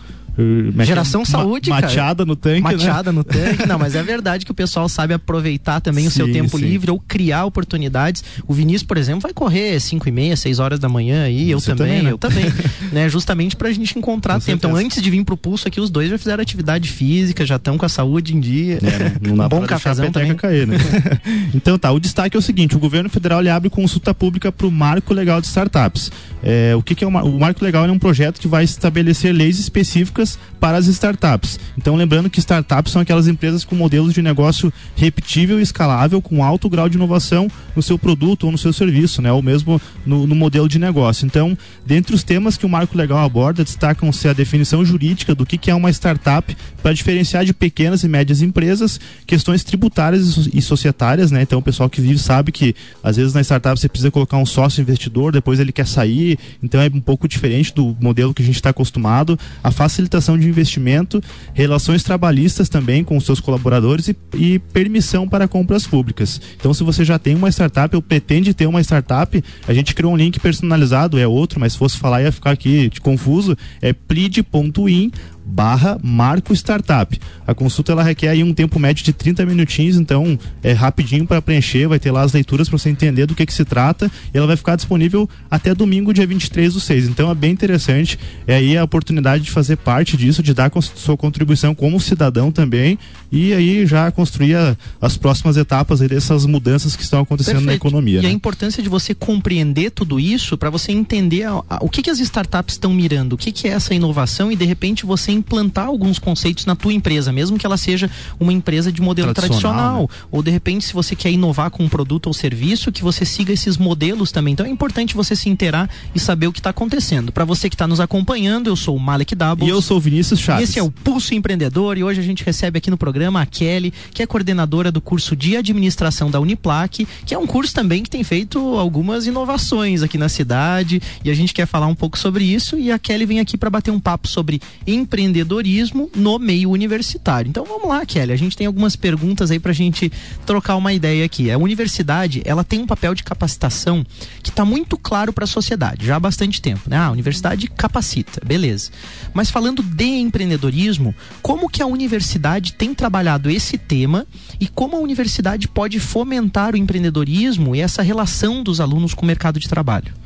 é 0.77 0.85
Geração 0.85 1.25
saúde, 1.25 1.69
ma 1.69 1.81
Mateada 1.81 2.25
no 2.25 2.35
tanque, 2.35 2.61
né? 2.61 2.71
Mateada 2.71 3.11
né? 3.11 3.17
no 3.17 3.23
tanque. 3.23 3.65
Não, 3.67 3.77
mas 3.77 3.95
é 3.95 4.03
verdade 4.03 4.45
que 4.45 4.51
o 4.51 4.55
pessoal 4.55 4.87
sabe 4.87 5.13
aproveitar 5.13 5.81
também 5.81 6.05
sim, 6.05 6.09
o 6.09 6.11
seu 6.11 6.31
tempo 6.31 6.57
sim. 6.57 6.65
livre 6.65 6.91
ou 6.91 6.99
criar 6.99 7.45
oportunidades. 7.45 8.23
O 8.47 8.53
Vinícius, 8.53 8.83
por 8.83 8.97
exemplo, 8.97 9.21
vai 9.21 9.33
correr 9.33 9.79
5 9.79 10.07
e 10.07 10.11
meia, 10.11 10.35
6 10.35 10.59
horas 10.59 10.79
da 10.79 10.87
manhã 10.87 11.23
aí, 11.23 11.51
eu 11.51 11.59
também, 11.59 11.75
também 11.77 12.03
né? 12.03 12.11
eu 12.11 12.17
também. 12.17 12.45
né? 12.91 13.09
Justamente 13.09 13.55
pra 13.55 13.71
gente 13.71 13.97
encontrar 13.97 14.35
com 14.35 14.39
tempo. 14.39 14.57
Então, 14.57 14.69
certeza. 14.71 14.81
Então, 14.81 14.85
antes 14.85 15.01
de 15.01 15.09
vir 15.09 15.23
pro 15.23 15.35
pulso 15.35 15.67
aqui, 15.67 15.81
os 15.81 15.89
dois 15.89 16.09
já 16.09 16.17
fizeram 16.17 16.41
atividade 16.41 16.89
física, 16.89 17.45
já 17.45 17.57
estão 17.57 17.77
com 17.77 17.85
a 17.85 17.89
saúde 17.89 18.35
em 18.35 18.39
dia. 18.39 18.75
É? 18.75 19.27
Não 19.27 19.35
dá 19.35 19.49
bom 19.49 19.61
cafezão 19.65 20.11
também. 20.11 20.35
Cair, 20.35 20.65
né? 20.65 20.77
então 21.53 21.77
tá, 21.77 21.91
o 21.91 21.99
destaque 21.99 22.37
é 22.37 22.39
o 22.39 22.41
seguinte, 22.41 22.75
o 22.75 22.79
governo 22.79 23.09
federal 23.09 23.41
ele 23.41 23.49
abre 23.49 23.69
consulta 23.69 24.13
pública 24.13 24.51
pro 24.51 24.71
Marco 24.71 25.13
Legal 25.13 25.41
de 25.41 25.47
Startups. 25.47 26.11
É, 26.41 26.73
o 26.75 26.81
que, 26.81 26.95
que 26.95 27.03
é 27.03 27.07
o, 27.07 27.09
o 27.09 27.39
Marco 27.39 27.63
Legal? 27.63 27.85
É 27.85 27.91
um 27.91 27.99
projeto 27.99 28.39
que 28.39 28.47
vai 28.47 28.63
estabelecer 28.63 29.33
leis 29.33 29.59
específicas 29.59 30.20
para 30.59 30.77
as 30.77 30.88
startups. 30.88 31.59
Então, 31.77 31.95
lembrando 31.95 32.29
que 32.29 32.39
startups 32.39 32.91
são 32.91 33.01
aquelas 33.01 33.27
empresas 33.27 33.63
com 33.63 33.75
modelos 33.75 34.13
de 34.13 34.21
negócio 34.21 34.71
repetível 34.95 35.59
e 35.59 35.63
escalável, 35.63 36.21
com 36.21 36.44
alto 36.44 36.69
grau 36.69 36.88
de 36.88 36.97
inovação 36.97 37.47
no 37.75 37.81
seu 37.81 37.97
produto 37.97 38.45
ou 38.45 38.51
no 38.51 38.57
seu 38.57 38.73
serviço, 38.73 39.21
né? 39.21 39.31
ou 39.31 39.41
mesmo 39.41 39.81
no, 40.06 40.27
no 40.27 40.35
modelo 40.35 40.68
de 40.68 40.79
negócio. 40.79 41.25
Então, 41.25 41.57
dentre 41.85 42.15
os 42.15 42.23
temas 42.23 42.57
que 42.57 42.65
o 42.65 42.69
Marco 42.69 42.97
Legal 42.97 43.19
aborda, 43.23 43.63
destacam-se 43.63 44.27
a 44.27 44.33
definição 44.33 44.83
jurídica 44.85 45.33
do 45.33 45.45
que, 45.45 45.57
que 45.57 45.71
é 45.71 45.75
uma 45.75 45.89
startup 45.89 46.56
para 46.81 46.94
diferenciar 46.94 47.45
de 47.45 47.53
pequenas 47.53 48.03
e 48.03 48.07
médias 48.07 48.41
empresas, 48.41 49.00
questões 49.25 49.63
tributárias 49.63 50.50
e 50.53 50.62
societárias, 50.62 51.31
né? 51.31 51.41
Então, 51.41 51.59
o 51.59 51.62
pessoal 51.62 51.89
que 51.89 52.01
vive 52.01 52.19
sabe 52.19 52.51
que 52.51 52.75
às 53.03 53.17
vezes 53.17 53.33
na 53.33 53.41
startup 53.41 53.79
você 53.79 53.88
precisa 53.88 54.12
colocar 54.12 54.38
um 54.38 54.45
sócio 54.45 54.81
investidor, 54.81 55.31
depois 55.31 55.59
ele 55.59 55.71
quer 55.71 55.88
sair, 55.88 56.38
então 56.62 56.81
é 56.81 56.89
um 56.94 57.01
pouco 57.01 57.27
diferente 57.27 57.74
do 57.74 57.95
modelo 58.00 58.33
que 58.33 58.41
a 58.41 58.45
gente 58.45 58.56
está 58.56 58.69
acostumado. 58.69 59.38
A 59.63 59.71
facilitação 59.71 60.10
de 60.37 60.47
investimento, 60.47 61.21
relações 61.53 62.03
trabalhistas 62.03 62.67
também 62.67 63.03
com 63.03 63.19
seus 63.19 63.39
colaboradores 63.39 64.07
e, 64.09 64.15
e 64.35 64.59
permissão 64.59 65.27
para 65.27 65.47
compras 65.47 65.87
públicas. 65.87 66.41
Então, 66.57 66.73
se 66.73 66.83
você 66.83 67.05
já 67.05 67.17
tem 67.17 67.35
uma 67.35 67.49
startup 67.49 67.95
ou 67.95 68.01
pretende 68.01 68.53
ter 68.53 68.65
uma 68.65 68.81
startup, 68.81 69.43
a 69.67 69.73
gente 69.73 69.95
criou 69.95 70.13
um 70.13 70.17
link 70.17 70.39
personalizado, 70.39 71.17
é 71.17 71.27
outro, 71.27 71.59
mas 71.59 71.73
se 71.73 71.79
fosse 71.79 71.97
falar 71.97 72.23
ia 72.23 72.31
ficar 72.31 72.51
aqui 72.51 72.89
confuso, 73.01 73.57
é 73.81 73.93
plid.in 73.93 75.11
barra 75.51 75.98
Marco 76.03 76.53
Startup. 76.53 77.19
A 77.45 77.53
consulta 77.53 77.92
ela 77.92 78.03
requer 78.03 78.30
aí 78.30 78.44
um 78.44 78.53
tempo 78.53 78.80
médio 78.80 79.03
de 79.03 79.13
30 79.13 79.45
minutinhos, 79.45 79.98
então 79.98 80.38
é 80.62 80.71
rapidinho 80.71 81.25
para 81.25 81.42
preencher, 81.42 81.88
vai 81.88 82.00
ter 82.00 82.12
lá 82.12 82.21
as 82.21 82.33
leituras 82.33 82.69
para 82.69 82.77
você 82.77 82.89
entender 82.89 83.25
do 83.25 83.36
que 83.36 83.45
que 83.45 83.53
se 83.53 83.65
trata 83.65 84.09
e 84.33 84.38
ela 84.38 84.48
vai 84.48 84.56
ficar 84.56 84.75
disponível 84.75 85.30
até 85.50 85.74
domingo, 85.74 86.13
dia 86.13 86.25
23 86.25 86.74
do 86.74 86.80
6. 86.80 87.09
Então 87.09 87.30
é 87.30 87.36
bem 87.36 87.51
interessante, 87.51 88.18
é 88.48 88.56
aí 88.56 88.77
a 88.77 88.83
oportunidade 88.83 89.44
de 89.44 89.51
fazer 89.51 89.75
parte 89.77 90.15
disso, 90.15 90.44
de 90.44 90.53
dar 90.53 90.71
sua 90.95 91.18
contribuição 91.18 91.75
como 91.75 92.00
cidadão 92.00 92.51
também 92.51 92.98
e 93.31 93.53
aí 93.53 93.86
já 93.86 94.12
construir 94.12 94.55
a, 94.55 94.77
as 95.01 95.17
próximas 95.17 95.58
etapas 95.58 96.01
aí 96.01 96.08
dessas 96.08 96.46
mudanças 96.46 96.96
que 96.96 97.03
estão 97.03 97.22
acontecendo 97.22 97.55
Perfeito. 97.55 97.67
na 97.67 97.75
economia. 97.75 98.20
E 98.20 98.24
né? 98.24 98.29
a 98.29 98.31
importância 98.31 98.81
de 98.81 98.89
você 98.89 99.13
compreender 99.13 99.91
tudo 99.91 100.20
isso 100.20 100.58
para 100.58 100.70
você 100.70 100.91
entender 100.91 101.43
a, 101.43 101.63
a, 101.70 101.79
o 101.81 101.89
que 101.89 102.01
que 102.01 102.10
as 102.10 102.20
startups 102.20 102.75
estão 102.75 102.93
mirando, 102.93 103.34
o 103.34 103.38
que 103.38 103.51
que 103.51 103.67
é 103.67 103.72
essa 103.72 103.93
inovação 103.93 104.51
e 104.51 104.55
de 104.55 104.65
repente 104.65 105.05
você 105.05 105.22
você 105.22 105.31
implantar 105.41 105.88
alguns 105.88 106.19
conceitos 106.19 106.65
na 106.65 106.75
tua 106.75 106.93
empresa, 106.93 107.31
mesmo 107.31 107.57
que 107.57 107.65
ela 107.65 107.77
seja 107.77 108.10
uma 108.39 108.53
empresa 108.53 108.91
de 108.91 109.01
modelo 109.01 109.33
tradicional, 109.33 109.71
tradicional 109.71 110.01
né? 110.03 110.27
ou 110.31 110.43
de 110.43 110.51
repente 110.51 110.86
se 110.86 110.93
você 110.93 111.15
quer 111.15 111.31
inovar 111.31 111.71
com 111.71 111.83
um 111.83 111.89
produto 111.89 112.27
ou 112.27 112.33
serviço, 112.33 112.91
que 112.91 113.03
você 113.03 113.25
siga 113.25 113.51
esses 113.51 113.77
modelos 113.77 114.31
também. 114.31 114.53
Então 114.53 114.65
é 114.65 114.69
importante 114.69 115.15
você 115.15 115.36
se 115.36 115.50
inteirar 115.50 115.89
e 116.13 116.19
saber 116.19 116.48
o 116.48 116.53
que 116.53 116.60
está 116.60 116.69
acontecendo. 116.69 117.31
Para 117.31 117.43
você 117.43 117.69
que 117.69 117.75
está 117.75 117.88
nos 117.88 118.00
acompanhando, 118.00 118.67
eu 118.67 118.75
sou 118.75 118.95
o 118.95 119.00
Malek 119.00 119.36
Doubles. 119.36 119.67
E 119.67 119.71
eu 119.71 119.81
sou 119.81 119.98
o 119.98 120.00
Vinícius 120.00 120.39
Chaves. 120.39 120.69
Esse 120.69 120.79
é 120.79 120.83
o 120.83 120.91
Pulso 120.91 121.33
Empreendedor 121.33 121.98
e 121.98 122.03
hoje 122.03 122.19
a 122.19 122.24
gente 122.24 122.43
recebe 122.43 122.77
aqui 122.77 122.91
no 122.91 122.98
programa 122.98 123.41
a 123.41 123.45
Kelly, 123.45 123.91
que 124.13 124.21
é 124.21 124.27
coordenadora 124.27 124.91
do 124.91 125.01
curso 125.01 125.36
de 125.36 125.57
administração 125.57 126.29
da 126.29 126.39
Uniplac, 126.39 127.07
que 127.25 127.33
é 127.33 127.38
um 127.38 127.48
curso 127.48 127.74
também 127.74 128.03
que 128.03 128.10
tem 128.10 128.24
feito 128.24 128.60
algumas 128.77 129.25
inovações 129.25 130.03
aqui 130.03 130.17
na 130.17 130.29
cidade 130.29 131.01
e 131.24 131.31
a 131.31 131.33
gente 131.33 131.53
quer 131.53 131.65
falar 131.65 131.88
um 131.88 131.95
pouco 131.95 132.17
sobre 132.17 132.43
isso 132.43 132.77
e 132.77 132.91
a 132.91 133.00
Kelly 133.00 133.25
vem 133.25 133.39
aqui 133.39 133.57
para 133.57 133.69
bater 133.69 133.91
um 133.91 134.00
papo 134.00 134.27
sobre 134.27 134.62
empreendedorismo 134.86 135.20
empreendedorismo 135.21 136.09
no 136.15 136.39
meio 136.39 136.69
universitário. 136.69 137.49
Então 137.49 137.63
vamos 137.63 137.87
lá, 137.87 138.05
Kelly, 138.05 138.31
a 138.31 138.35
gente 138.35 138.57
tem 138.57 138.67
algumas 138.67 138.95
perguntas 138.95 139.51
aí 139.51 139.59
para 139.59 139.71
a 139.71 139.75
gente 139.75 140.11
trocar 140.45 140.75
uma 140.75 140.93
ideia 140.93 141.25
aqui. 141.25 141.51
A 141.51 141.57
universidade, 141.57 142.41
ela 142.43 142.63
tem 142.63 142.79
um 142.79 142.87
papel 142.87 143.13
de 143.13 143.23
capacitação 143.23 144.03
que 144.41 144.49
está 144.49 144.65
muito 144.65 144.97
claro 144.97 145.31
para 145.31 145.43
a 145.43 145.47
sociedade 145.47 146.05
já 146.05 146.15
há 146.15 146.19
bastante 146.19 146.61
tempo, 146.61 146.89
né? 146.89 146.97
Ah, 146.97 147.07
a 147.07 147.11
universidade 147.11 147.67
capacita, 147.67 148.41
beleza. 148.45 148.91
Mas 149.33 149.49
falando 149.49 149.83
de 149.83 150.05
empreendedorismo, 150.05 151.13
como 151.41 151.69
que 151.69 151.81
a 151.81 151.85
universidade 151.85 152.73
tem 152.73 152.93
trabalhado 152.93 153.49
esse 153.49 153.77
tema 153.77 154.25
e 154.59 154.67
como 154.67 154.95
a 154.95 154.99
universidade 154.99 155.67
pode 155.67 155.99
fomentar 155.99 156.73
o 156.73 156.77
empreendedorismo 156.77 157.75
e 157.75 157.81
essa 157.81 158.01
relação 158.01 158.63
dos 158.63 158.79
alunos 158.79 159.13
com 159.13 159.23
o 159.23 159.27
mercado 159.27 159.59
de 159.59 159.69
trabalho? 159.69 160.20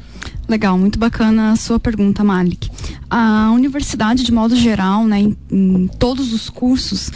Legal, 0.48 0.78
muito 0.78 1.00
bacana 1.00 1.52
a 1.52 1.56
sua 1.56 1.80
pergunta, 1.80 2.24
Malik. 2.24 2.70
A 3.10 3.52
universidade, 3.52 4.24
de 4.24 4.32
modo 4.32 4.56
geral, 4.56 5.06
né, 5.06 5.20
em, 5.20 5.38
em 5.52 5.88
todos 5.88 6.34
os 6.34 6.50
cursos, 6.50 7.12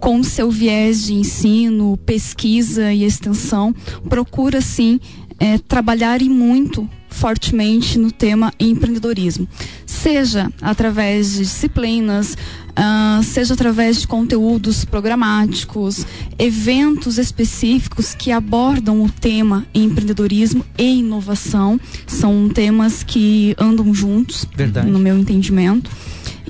com 0.00 0.22
seu 0.22 0.50
viés 0.50 1.04
de 1.04 1.14
ensino, 1.14 1.98
pesquisa 2.04 2.92
e 2.92 3.04
extensão, 3.04 3.74
procura 4.08 4.60
sim 4.60 5.00
é, 5.38 5.58
trabalhar 5.58 6.22
e 6.22 6.28
muito 6.28 6.88
fortemente 7.16 7.98
no 7.98 8.12
tema 8.12 8.52
empreendedorismo, 8.60 9.48
seja 9.86 10.52
através 10.60 11.32
de 11.32 11.38
disciplinas, 11.40 12.36
uh, 12.76 13.22
seja 13.22 13.54
através 13.54 14.02
de 14.02 14.06
conteúdos 14.06 14.84
programáticos, 14.84 16.04
eventos 16.38 17.16
específicos 17.16 18.14
que 18.14 18.30
abordam 18.30 19.02
o 19.02 19.10
tema 19.10 19.66
empreendedorismo 19.74 20.62
e 20.76 20.98
inovação, 20.98 21.80
são 22.06 22.50
temas 22.50 23.02
que 23.02 23.56
andam 23.58 23.94
juntos, 23.94 24.46
Verdade. 24.54 24.90
no 24.90 24.98
meu 24.98 25.18
entendimento. 25.18 25.90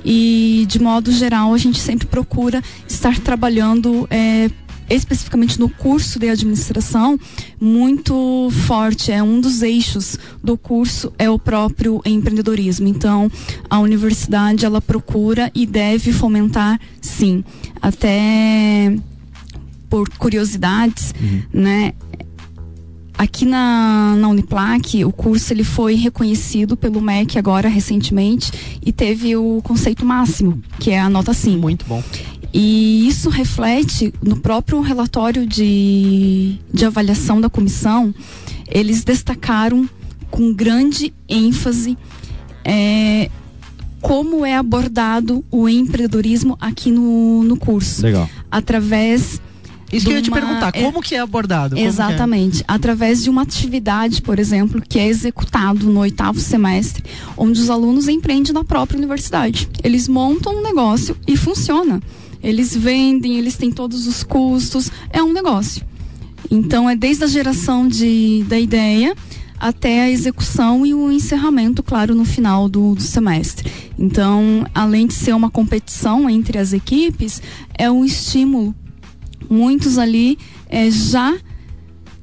E 0.03 0.65
de 0.67 0.79
modo 0.79 1.11
geral 1.11 1.53
a 1.53 1.57
gente 1.57 1.79
sempre 1.79 2.07
procura 2.07 2.61
estar 2.87 3.19
trabalhando 3.19 4.07
é, 4.09 4.49
especificamente 4.89 5.59
no 5.59 5.69
curso 5.69 6.19
de 6.19 6.29
administração, 6.29 7.19
muito 7.59 8.49
forte. 8.67 9.11
É 9.11 9.21
um 9.21 9.39
dos 9.39 9.61
eixos 9.61 10.17
do 10.43 10.57
curso 10.57 11.11
é 11.17 11.29
o 11.29 11.37
próprio 11.37 12.01
empreendedorismo. 12.05 12.87
Então, 12.87 13.29
a 13.69 13.79
universidade 13.79 14.65
ela 14.65 14.81
procura 14.81 15.51
e 15.53 15.65
deve 15.65 16.11
fomentar, 16.11 16.79
sim, 17.01 17.43
até 17.81 18.95
por 19.89 20.09
curiosidades, 20.17 21.13
uhum. 21.19 21.41
né? 21.53 21.93
Aqui 23.17 23.45
na, 23.45 24.15
na 24.15 24.27
Uniplac, 24.27 25.03
o 25.03 25.11
curso 25.11 25.51
ele 25.51 25.63
foi 25.63 25.95
reconhecido 25.95 26.77
pelo 26.77 27.01
MEC 27.01 27.39
agora 27.39 27.67
recentemente 27.67 28.51
e 28.85 28.91
teve 28.91 29.35
o 29.35 29.59
conceito 29.63 30.05
máximo, 30.05 30.61
que 30.79 30.91
é 30.91 30.99
a 30.99 31.09
nota 31.09 31.33
5. 31.33 31.59
Muito 31.59 31.85
bom. 31.87 32.03
E 32.53 33.07
isso 33.07 33.29
reflete 33.29 34.13
no 34.21 34.37
próprio 34.37 34.81
relatório 34.81 35.45
de, 35.47 36.57
de 36.71 36.85
avaliação 36.85 37.41
da 37.41 37.49
comissão, 37.49 38.13
eles 38.67 39.03
destacaram 39.03 39.89
com 40.29 40.53
grande 40.53 41.13
ênfase 41.27 41.97
é, 42.63 43.29
como 44.01 44.45
é 44.45 44.55
abordado 44.55 45.43
o 45.49 45.67
empreendedorismo 45.67 46.57
aqui 46.59 46.91
no, 46.91 47.43
no 47.43 47.57
curso. 47.57 48.03
Legal. 48.03 48.29
Através 48.51 49.41
isso 49.91 50.05
que 50.05 50.11
eu 50.11 50.17
ia 50.17 50.21
te 50.21 50.31
perguntar, 50.31 50.71
é 50.73 50.83
como 50.83 50.99
é, 50.99 51.01
que 51.01 51.15
é 51.15 51.19
abordado? 51.19 51.77
Exatamente. 51.77 52.61
É? 52.61 52.65
Através 52.67 53.23
de 53.23 53.29
uma 53.29 53.43
atividade, 53.43 54.21
por 54.21 54.37
exemplo, 54.37 54.81
que 54.81 54.99
é 54.99 55.07
executado 55.07 55.85
no 55.89 56.01
oitavo 56.01 56.39
semestre, 56.39 57.03
onde 57.37 57.61
os 57.61 57.69
alunos 57.69 58.07
empreendem 58.07 58.53
na 58.53 58.63
própria 58.63 58.97
universidade. 58.97 59.69
Eles 59.83 60.07
montam 60.07 60.57
um 60.57 60.61
negócio 60.61 61.15
e 61.25 61.37
funciona. 61.37 62.01
Eles 62.43 62.75
vendem, 62.75 63.37
eles 63.37 63.55
têm 63.55 63.71
todos 63.71 64.07
os 64.07 64.23
custos, 64.23 64.91
é 65.09 65.23
um 65.23 65.31
negócio. 65.31 65.85
Então 66.51 66.89
é 66.89 66.95
desde 66.95 67.23
a 67.23 67.27
geração 67.27 67.87
de, 67.87 68.45
da 68.47 68.59
ideia 68.59 69.15
até 69.59 70.01
a 70.01 70.09
execução 70.09 70.85
e 70.85 70.93
o 70.93 71.11
encerramento, 71.11 71.81
claro, 71.81 72.13
no 72.13 72.25
final 72.25 72.69
do, 72.69 72.93
do 72.93 73.01
semestre. 73.01 73.71
Então, 73.97 74.65
além 74.73 75.07
de 75.07 75.13
ser 75.13 75.33
uma 75.33 75.49
competição 75.49 76.29
entre 76.29 76.57
as 76.59 76.73
equipes, 76.73 77.41
é 77.73 77.89
um 77.89 78.05
estímulo. 78.05 78.75
Muitos 79.49 79.97
ali 79.97 80.37
é, 80.69 80.89
já 80.91 81.37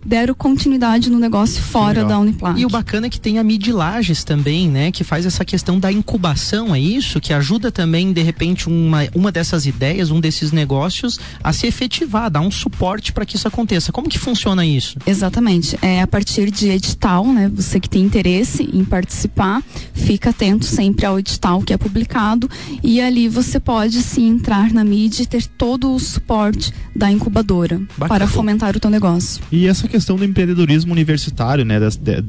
deram 0.04 0.34
continuidade 0.34 1.10
no 1.10 1.18
negócio 1.18 1.62
fora 1.62 2.02
Legal. 2.02 2.08
da 2.08 2.18
Uniplac. 2.18 2.60
E 2.60 2.66
o 2.66 2.68
bacana 2.68 3.06
é 3.06 3.10
que 3.10 3.20
tem 3.20 3.38
a 3.38 3.44
Midilages 3.44 4.24
também, 4.24 4.68
né? 4.68 4.92
Que 4.92 5.04
faz 5.04 5.26
essa 5.26 5.44
questão 5.44 5.78
da 5.78 5.90
incubação, 5.90 6.74
é 6.74 6.80
isso? 6.80 7.20
Que 7.20 7.32
ajuda 7.32 7.72
também, 7.72 8.12
de 8.12 8.22
repente, 8.22 8.68
uma, 8.68 9.00
uma 9.14 9.32
dessas 9.32 9.66
ideias, 9.66 10.10
um 10.10 10.20
desses 10.20 10.52
negócios 10.52 11.18
a 11.42 11.52
se 11.52 11.66
efetivar, 11.66 12.30
dar 12.30 12.40
um 12.40 12.50
suporte 12.50 13.12
para 13.12 13.24
que 13.24 13.36
isso 13.36 13.48
aconteça. 13.48 13.92
Como 13.92 14.08
que 14.08 14.18
funciona 14.18 14.64
isso? 14.64 14.98
Exatamente. 15.06 15.78
É 15.80 16.02
a 16.02 16.06
partir 16.06 16.50
de 16.50 16.68
edital, 16.68 17.26
né? 17.26 17.50
Você 17.54 17.80
que 17.80 17.88
tem 17.88 18.02
interesse 18.02 18.68
em 18.72 18.84
participar, 18.84 19.62
fica 19.94 20.30
atento 20.30 20.64
sempre 20.64 21.06
ao 21.06 21.18
edital 21.18 21.62
que 21.62 21.72
é 21.72 21.76
publicado 21.76 22.48
e 22.82 23.00
ali 23.00 23.28
você 23.28 23.58
pode 23.60 24.02
sim 24.02 24.28
entrar 24.28 24.72
na 24.72 24.84
mídia 24.84 25.22
e 25.22 25.26
ter 25.26 25.46
todo 25.46 25.94
o 25.94 25.98
suporte 25.98 26.72
da 26.94 27.10
incubadora 27.10 27.78
Bacana. 27.96 28.08
para 28.08 28.26
fomentar 28.26 28.76
o 28.76 28.80
teu 28.80 28.90
negócio. 28.90 29.42
E 29.50 29.66
essa 29.66 29.88
questão 29.94 30.16
do 30.16 30.24
empreendedorismo 30.24 30.92
universitário, 30.92 31.64
né? 31.64 31.78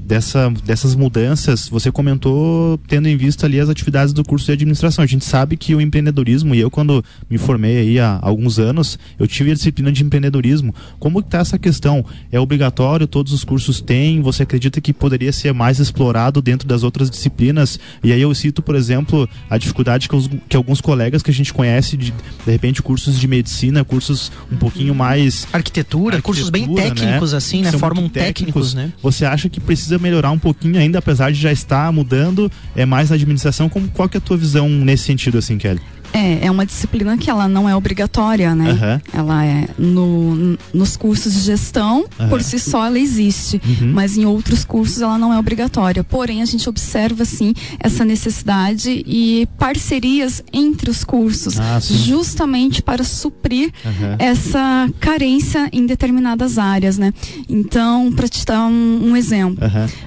Dessa, 0.06 0.52
dessas 0.64 0.94
mudanças, 0.94 1.68
você 1.68 1.92
comentou 1.92 2.80
tendo 2.88 3.08
em 3.08 3.18
vista 3.18 3.48
ali 3.48 3.60
as 3.60 3.70
atividades 3.70 4.14
do 4.14 4.24
curso 4.24 4.46
de 4.46 4.52
administração. 4.52 5.04
A 5.04 5.08
gente 5.08 5.26
sabe 5.26 5.58
que 5.58 5.74
o 5.74 5.82
empreendedorismo, 5.82 6.54
e 6.54 6.60
eu 6.60 6.70
quando 6.70 7.04
me 7.28 7.40
formei 7.40 7.78
aí 7.78 8.00
há 8.00 8.20
alguns 8.22 8.60
anos, 8.60 9.00
eu 9.18 9.28
tive 9.28 9.50
a 9.50 9.56
disciplina 9.56 9.92
de 9.92 10.04
empreendedorismo. 10.04 10.76
Como 11.00 11.22
está 11.22 11.40
essa 11.40 11.58
questão? 11.58 12.06
É 12.32 12.40
obrigatório? 12.40 13.08
Todos 13.08 13.34
os 13.34 13.44
cursos 13.44 13.82
têm? 13.82 14.22
Você 14.22 14.44
acredita 14.44 14.80
que 14.80 14.94
poderia 14.94 15.34
ser 15.34 15.52
mais 15.52 15.80
explorado 15.80 16.44
dentro 16.44 16.68
das 16.68 16.84
outras 16.84 17.10
disciplinas? 17.10 17.80
E 18.04 18.14
aí 18.14 18.22
eu 18.22 18.36
cito, 18.36 18.62
por 18.62 18.76
exemplo, 18.76 19.28
a 19.50 19.58
dificuldade 19.58 20.08
que, 20.08 20.16
os, 20.16 20.30
que 20.48 20.56
alguns 20.56 20.82
colegas 20.82 21.24
que 21.24 21.32
a 21.32 21.34
gente 21.34 21.52
conhece 21.52 21.98
de, 21.98 22.12
de 22.12 22.52
repente, 22.52 22.84
cursos 22.84 23.20
de 23.20 23.28
medicina, 23.28 23.84
cursos 23.84 24.32
um 24.52 24.56
pouquinho 24.56 24.94
mais... 24.94 25.48
Arquitetura, 25.52 26.18
arquitetura 26.18 26.22
cursos 26.22 26.50
bem 26.52 26.68
né? 26.68 26.84
técnicos, 26.84 27.32
né? 27.32 27.38
assim 27.40 27.55
assim, 27.62 27.76
né? 27.76 27.80
Formam 27.80 28.10
técnicos, 28.10 28.74
né? 28.74 28.92
Você 29.02 29.26
acha 29.26 29.50
que 29.50 29.60
precisa 29.60 29.98
melhorar 29.98 30.32
um 30.32 30.40
pouquinho 30.40 30.80
ainda, 30.80 31.00
apesar 31.00 31.32
de 31.32 31.40
já 31.40 31.52
estar 31.52 31.92
mudando, 31.92 32.52
é 32.76 32.86
mais 32.86 33.10
na 33.10 33.16
administração? 33.16 33.70
Como, 33.70 33.88
qual 33.90 34.08
que 34.10 34.18
é 34.18 34.20
a 34.20 34.22
tua 34.22 34.38
visão 34.38 34.70
nesse 34.70 35.04
sentido, 35.04 35.38
assim, 35.38 35.58
Kelly? 35.58 35.82
É, 36.14 36.46
é 36.46 36.52
uma 36.52 36.66
disciplina 36.66 37.18
que 37.18 37.30
ela 37.30 37.48
não 37.48 37.68
é 37.68 37.76
obrigatória, 37.76 38.56
né? 38.56 38.72
Uhum. 38.72 39.20
Ela 39.20 39.46
é 39.46 39.68
no, 39.78 40.58
nos 40.74 40.96
cursos 40.96 41.34
de 41.34 41.40
gestão, 41.42 42.06
uhum. 42.20 42.30
por 42.30 42.42
si 42.42 42.60
só 42.60 42.86
ela 42.86 42.98
existe, 42.98 43.62
uhum. 43.66 43.92
mas 43.94 44.18
em 44.18 44.26
outros 44.26 44.64
cursos 44.64 45.02
ela 45.02 45.18
não 45.18 45.34
é 45.34 45.40
obrigatória. 45.40 46.04
Porém, 46.04 46.42
a 46.42 46.46
gente 46.46 46.68
observa 46.70 47.26
sim 47.26 47.54
essa 47.80 48.06
necessidade 48.06 49.04
e 49.06 49.48
parcerias 49.58 50.44
entre 50.54 50.90
os 50.90 51.04
cursos, 51.04 51.60
ah, 51.60 51.80
justamente 51.80 52.82
para 52.82 53.04
suprir 53.04 53.72
essa 54.20 54.90
carência 55.00 55.70
em 55.72 55.86
determinadas 55.86 56.58
áreas, 56.58 56.98
né? 56.98 57.14
Então, 57.50 58.12
para 58.12 58.28
te 58.28 58.46
dar 58.46 58.66
um, 58.68 59.10
um 59.10 59.18
exemplo, 59.18 59.64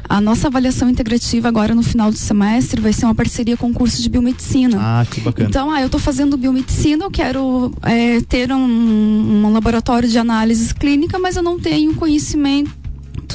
a 0.08 0.20
nossa 0.20 0.48
avaliação 0.48 0.88
integrativa 0.88 1.48
agora 1.48 1.74
no 1.74 1.82
final 1.82 2.10
do 2.10 2.16
semestre 2.16 2.80
vai 2.80 2.92
ser 2.92 3.04
uma 3.04 3.14
parceria 3.14 3.56
com 3.56 3.70
o 3.70 3.74
curso 3.74 4.00
de 4.02 4.08
biomedicina. 4.08 4.78
Ah, 4.80 5.06
que 5.08 5.20
bacana. 5.20 5.48
Então, 5.48 5.70
ah, 5.70 5.80
eu 5.80 5.87
estou 5.88 6.00
fazendo 6.00 6.36
biomedicina, 6.36 7.04
eu 7.04 7.10
quero 7.10 7.72
é, 7.82 8.20
ter 8.22 8.52
um, 8.52 9.44
um 9.44 9.52
laboratório 9.52 10.08
de 10.08 10.18
análise 10.18 10.74
clínica, 10.74 11.18
mas 11.18 11.36
eu 11.36 11.42
não 11.42 11.58
tenho 11.58 11.94
conhecimento 11.94 12.78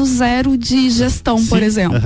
zero 0.03 0.57
de 0.57 0.89
gestão, 0.89 1.37
Sim, 1.37 1.47
por 1.47 1.61
exemplo. 1.61 1.99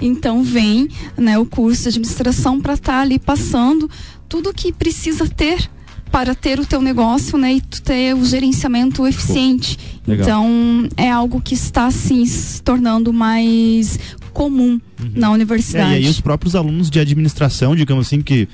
Então 0.00 0.42
vem 0.42 0.88
né, 1.16 1.38
o 1.38 1.46
curso 1.46 1.84
de 1.84 1.88
administração 1.88 2.60
para 2.60 2.74
estar 2.74 2.92
tá 2.94 3.00
ali 3.00 3.18
passando 3.18 3.88
tudo 4.28 4.52
que 4.52 4.72
precisa 4.72 5.26
ter 5.26 5.70
para 6.10 6.34
ter 6.34 6.58
o 6.58 6.66
teu 6.66 6.82
negócio, 6.82 7.38
né, 7.38 7.54
e 7.54 7.60
ter 7.60 8.14
o 8.14 8.24
gerenciamento 8.24 9.06
eficiente. 9.06 9.78
Então 10.06 10.88
é 10.96 11.08
algo 11.08 11.40
que 11.40 11.54
está 11.54 11.86
assim 11.86 12.26
se 12.26 12.60
tornando 12.62 13.12
mais 13.12 13.98
comum 14.32 14.80
uhum. 15.00 15.10
na 15.14 15.30
universidade. 15.30 15.94
É, 15.94 16.00
e 16.00 16.04
aí 16.04 16.10
os 16.10 16.20
próprios 16.20 16.56
alunos 16.56 16.90
de 16.90 16.98
administração, 16.98 17.76
digamos 17.76 18.06
assim, 18.06 18.22
que 18.22 18.48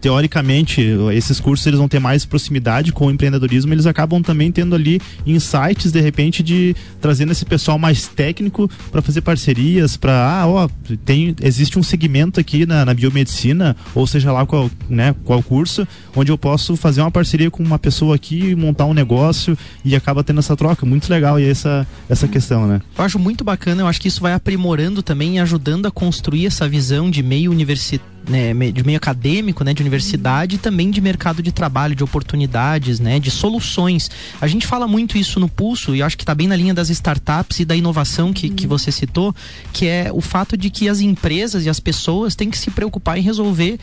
teoricamente 0.00 0.82
esses 1.12 1.40
cursos 1.40 1.66
eles 1.66 1.78
vão 1.78 1.88
ter 1.88 1.98
mais 1.98 2.24
proximidade 2.24 2.92
com 2.92 3.06
o 3.06 3.10
empreendedorismo, 3.10 3.72
eles 3.72 3.86
acabam 3.86 4.22
também 4.22 4.52
tendo 4.52 4.74
ali 4.74 5.00
insights 5.26 5.90
de 5.90 6.00
repente 6.00 6.42
de 6.42 6.74
trazendo 7.00 7.32
esse 7.32 7.44
pessoal 7.44 7.78
mais 7.78 8.06
técnico 8.06 8.70
para 8.90 9.02
fazer 9.02 9.20
parcerias, 9.20 9.96
para 9.96 10.12
ah, 10.12 10.46
ó, 10.46 10.68
tem 11.04 11.34
existe 11.40 11.78
um 11.78 11.82
segmento 11.82 12.38
aqui 12.38 12.66
na, 12.66 12.84
na, 12.84 12.94
biomedicina, 12.94 13.76
ou 13.94 14.06
seja 14.06 14.32
lá 14.32 14.44
qual, 14.46 14.70
né, 14.88 15.14
qual 15.24 15.42
curso, 15.42 15.86
onde 16.14 16.30
eu 16.30 16.38
posso 16.38 16.76
fazer 16.76 17.00
uma 17.00 17.10
parceria 17.10 17.50
com 17.50 17.62
uma 17.62 17.78
pessoa 17.78 18.14
aqui, 18.14 18.54
montar 18.54 18.86
um 18.86 18.94
negócio 18.94 19.56
e 19.84 19.96
acaba 19.96 20.22
tendo 20.22 20.38
essa 20.38 20.56
troca, 20.56 20.84
muito 20.84 21.08
legal 21.10 21.40
e 21.40 21.48
essa 21.48 21.86
essa 22.08 22.28
questão, 22.28 22.66
né? 22.66 22.80
Eu 22.96 23.04
acho 23.04 23.18
muito 23.18 23.42
bacana, 23.42 23.82
eu 23.82 23.86
acho 23.86 24.00
que 24.00 24.08
isso 24.08 24.20
vai 24.20 24.32
aprimorando 24.32 25.02
também 25.02 25.36
e 25.36 25.38
ajudando 25.38 25.62
ajudando 25.62 25.86
a 25.86 25.90
construir 25.90 26.46
essa 26.46 26.68
visão 26.68 27.10
de 27.10 27.22
meio 27.22 27.50
universitário 27.50 28.11
né, 28.28 28.52
de 28.70 28.84
meio 28.84 28.96
acadêmico, 28.96 29.64
né, 29.64 29.74
de 29.74 29.82
universidade 29.82 30.56
e 30.56 30.58
também 30.58 30.90
de 30.90 31.00
mercado 31.00 31.42
de 31.42 31.52
trabalho, 31.52 31.94
de 31.94 32.04
oportunidades, 32.04 33.00
né, 33.00 33.18
de 33.18 33.30
soluções. 33.30 34.10
A 34.40 34.46
gente 34.46 34.66
fala 34.66 34.86
muito 34.86 35.18
isso 35.18 35.40
no 35.40 35.48
Pulso 35.48 35.94
e 35.94 36.02
acho 36.02 36.16
que 36.16 36.22
está 36.22 36.34
bem 36.34 36.46
na 36.46 36.56
linha 36.56 36.74
das 36.74 36.90
startups 36.90 37.60
e 37.60 37.64
da 37.64 37.74
inovação 37.74 38.32
que, 38.32 38.48
que 38.48 38.66
você 38.66 38.92
citou, 38.92 39.34
que 39.72 39.86
é 39.86 40.10
o 40.12 40.20
fato 40.20 40.56
de 40.56 40.70
que 40.70 40.88
as 40.88 41.00
empresas 41.00 41.66
e 41.66 41.70
as 41.70 41.80
pessoas 41.80 42.34
têm 42.34 42.50
que 42.50 42.58
se 42.58 42.70
preocupar 42.70 43.18
em 43.18 43.22
resolver 43.22 43.78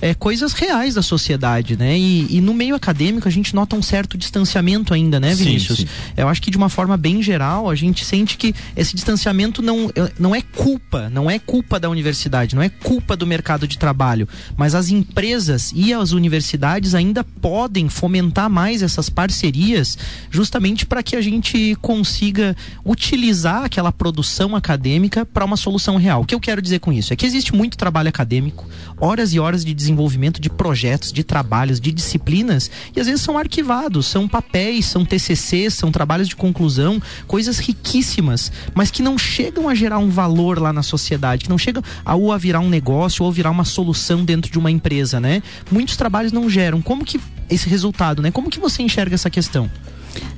é, 0.00 0.14
coisas 0.14 0.52
reais 0.52 0.94
da 0.94 1.02
sociedade, 1.02 1.76
né? 1.76 1.98
E, 1.98 2.36
e, 2.36 2.40
no 2.40 2.54
meio 2.54 2.74
acadêmico 2.74 3.28
a 3.28 3.30
gente 3.30 3.54
nota 3.54 3.76
um 3.76 3.82
certo 3.82 4.18
distanciamento 4.18 4.92
ainda, 4.92 5.18
né, 5.18 5.34
Vinícius? 5.34 5.78
Sim, 5.78 5.86
sim. 5.86 6.12
Eu 6.16 6.28
acho 6.28 6.42
que 6.42 6.50
de 6.50 6.56
uma 6.56 6.68
forma 6.68 6.96
bem 6.96 7.22
geral 7.22 7.70
a 7.70 7.74
gente 7.74 8.04
sente 8.04 8.36
que 8.36 8.54
esse 8.76 8.94
distanciamento 8.94 9.62
não, 9.62 9.90
é, 9.94 10.12
não 10.18 10.34
é 10.34 10.42
culpa, 10.42 11.08
não 11.10 11.30
é 11.30 11.38
culpa 11.38 11.78
da 11.78 11.88
universidade, 11.88 12.54
não 12.54 12.62
é 12.62 12.68
culpa 12.68 13.16
do 13.16 13.26
mercado 13.26 13.66
de 13.66 13.78
trabalho, 13.78 14.28
mas 14.56 14.74
as 14.74 14.88
empresas 14.90 15.72
e 15.74 15.92
as 15.92 16.12
universidades 16.12 16.94
ainda 16.94 17.24
podem 17.24 17.88
fomentar 17.88 18.50
mais 18.50 18.82
essas 18.82 19.08
parcerias 19.08 19.96
justamente 20.30 20.86
para 20.86 21.02
que 21.02 21.16
a 21.16 21.20
gente 21.20 21.76
consiga 21.80 22.56
utilizar 22.84 23.64
aquela 23.64 23.92
produção 23.92 24.56
acadêmica 24.56 25.24
para 25.24 25.44
uma 25.44 25.56
solução 25.56 25.96
real. 25.96 26.22
O 26.22 26.24
que 26.24 26.34
eu 26.34 26.40
quero 26.40 26.60
dizer 26.60 26.80
com 26.80 26.92
isso 26.92 27.12
é 27.12 27.16
que 27.16 27.26
existe 27.26 27.54
muito 27.54 27.76
trabalho 27.76 28.08
acadêmico, 28.08 28.66
horas 28.98 29.32
e 29.32 29.40
horas 29.40 29.64
de 29.64 29.74
desenvolvimento 29.84 30.40
de 30.40 30.48
projetos, 30.48 31.12
de 31.12 31.22
trabalhos, 31.22 31.80
de 31.80 31.92
disciplinas, 31.92 32.70
e 32.94 33.00
às 33.00 33.06
vezes 33.06 33.20
são 33.20 33.36
arquivados, 33.38 34.06
são 34.06 34.26
papéis, 34.26 34.86
são 34.86 35.04
TCCs, 35.04 35.74
são 35.74 35.92
trabalhos 35.92 36.28
de 36.28 36.36
conclusão, 36.36 37.00
coisas 37.26 37.58
riquíssimas, 37.58 38.50
mas 38.74 38.90
que 38.90 39.02
não 39.02 39.18
chegam 39.18 39.68
a 39.68 39.74
gerar 39.74 39.98
um 39.98 40.08
valor 40.08 40.58
lá 40.58 40.72
na 40.72 40.82
sociedade, 40.82 41.44
que 41.44 41.50
não 41.50 41.58
chegam 41.58 41.82
a 42.04 42.14
ou 42.14 42.32
a 42.32 42.38
virar 42.38 42.60
um 42.60 42.68
negócio 42.68 43.24
ou 43.24 43.30
virar 43.30 43.50
uma 43.50 43.64
solução 43.64 44.24
dentro 44.24 44.50
de 44.50 44.58
uma 44.58 44.70
empresa, 44.70 45.20
né? 45.20 45.42
Muitos 45.70 45.96
trabalhos 45.96 46.32
não 46.32 46.48
geram. 46.48 46.80
Como 46.80 47.04
que 47.04 47.20
esse 47.50 47.68
resultado, 47.68 48.22
né? 48.22 48.30
Como 48.30 48.50
que 48.50 48.58
você 48.58 48.82
enxerga 48.82 49.14
essa 49.14 49.28
questão? 49.28 49.70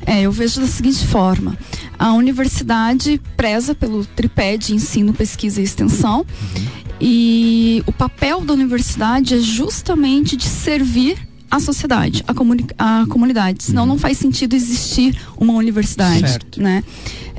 É, 0.04 0.22
eu 0.22 0.32
vejo 0.32 0.60
da 0.60 0.66
seguinte 0.66 1.06
forma: 1.06 1.56
a 1.98 2.12
universidade 2.12 3.20
preza 3.36 3.74
pelo 3.74 4.04
tripé 4.04 4.56
de 4.56 4.74
ensino, 4.74 5.12
pesquisa 5.12 5.60
e 5.60 5.64
extensão, 5.64 6.18
uhum. 6.18 6.85
E 7.00 7.82
o 7.86 7.92
papel 7.92 8.42
da 8.42 8.52
universidade 8.52 9.34
é 9.34 9.38
justamente 9.38 10.36
de 10.36 10.46
servir 10.46 11.18
a 11.50 11.60
sociedade, 11.60 12.24
a, 12.26 12.34
comuni 12.34 12.66
a 12.78 13.06
comunidade. 13.08 13.62
Senão 13.62 13.82
uhum. 13.82 13.90
não 13.90 13.98
faz 13.98 14.18
sentido 14.18 14.54
existir 14.54 15.16
uma 15.36 15.54
universidade, 15.54 16.28
certo. 16.28 16.60
né? 16.60 16.82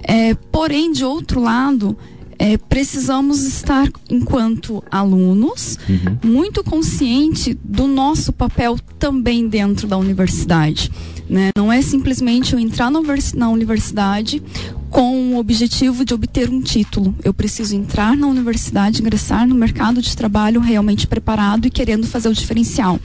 É, 0.03 0.33
porém, 0.35 0.91
de 0.91 1.03
outro 1.03 1.41
lado, 1.41 1.97
é, 2.39 2.57
precisamos 2.57 3.43
estar, 3.43 3.89
enquanto 4.09 4.83
alunos, 4.89 5.77
uhum. 5.89 6.31
muito 6.31 6.63
consciente 6.63 7.57
do 7.63 7.87
nosso 7.87 8.31
papel 8.31 8.77
também 8.99 9.47
dentro 9.47 9.87
da 9.87 9.97
universidade. 9.97 10.91
Né? 11.29 11.50
Não 11.57 11.72
é 11.72 11.81
simplesmente 11.81 12.53
eu 12.53 12.60
entrar 12.60 12.89
na 12.89 13.50
universidade 13.50 14.41
com 14.89 15.34
o 15.34 15.38
objetivo 15.38 16.05
de 16.05 16.13
obter 16.13 16.50
um 16.50 16.62
título. 16.62 17.13
Eu 17.24 17.34
preciso 17.34 17.75
entrar 17.75 18.15
na 18.15 18.27
universidade, 18.27 19.01
ingressar 19.01 19.46
no 19.46 19.53
mercado 19.53 20.01
de 20.01 20.15
trabalho 20.15 20.62
realmente 20.62 21.05
preparado 21.05 21.65
e 21.67 21.69
querendo 21.69 22.07
fazer 22.07 22.29
o 22.29 22.34
diferencial. 22.34 23.00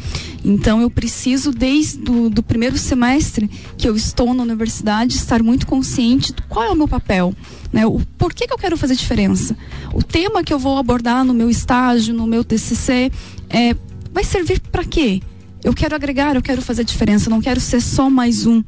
Então 0.45 0.81
eu 0.81 0.89
preciso, 0.89 1.51
desde 1.51 2.11
o 2.11 2.31
do 2.31 2.43
primeiro 2.43 2.79
semestre 2.79 3.51
que 3.77 3.89
eu 3.89 3.97
estou 3.97 4.33
na 4.33 4.43
universidade, 4.43 5.17
estar 5.17 5.43
muito 5.43 5.67
consciente 5.67 6.33
de 6.33 6.43
qual 6.43 6.65
é 6.65 6.71
o 6.71 6.77
meu 6.77 6.87
papel. 6.87 7.35
Né? 7.73 7.85
O, 7.87 8.01
por 8.17 8.33
que, 8.33 8.47
que 8.47 8.53
eu 8.53 8.59
quero 8.59 8.77
fazer 8.77 8.95
diferença? 8.95 9.57
O 9.93 10.03
tema 10.03 10.45
que 10.45 10.53
eu 10.53 10.59
vou 10.59 10.79
abordar 10.79 11.25
no 11.25 11.35
meu 11.35 11.51
estágio, 11.51 12.15
no 12.15 12.27
meu 12.27 12.45
TCC, 12.45 13.11
é, 13.51 13.75
vai 14.13 14.23
servir 14.23 14.61
para 14.61 14.85
quê? 14.85 15.21
Eu 15.65 15.73
quero 15.73 15.95
agregar, 15.95 16.35
eu 16.35 16.43
quero 16.43 16.61
fazer 16.61 16.85
diferença, 16.85 17.31
não 17.31 17.41
quero 17.41 17.61
ser 17.61 17.81
só 17.81 18.11
mais 18.11 18.47
um 18.47 18.63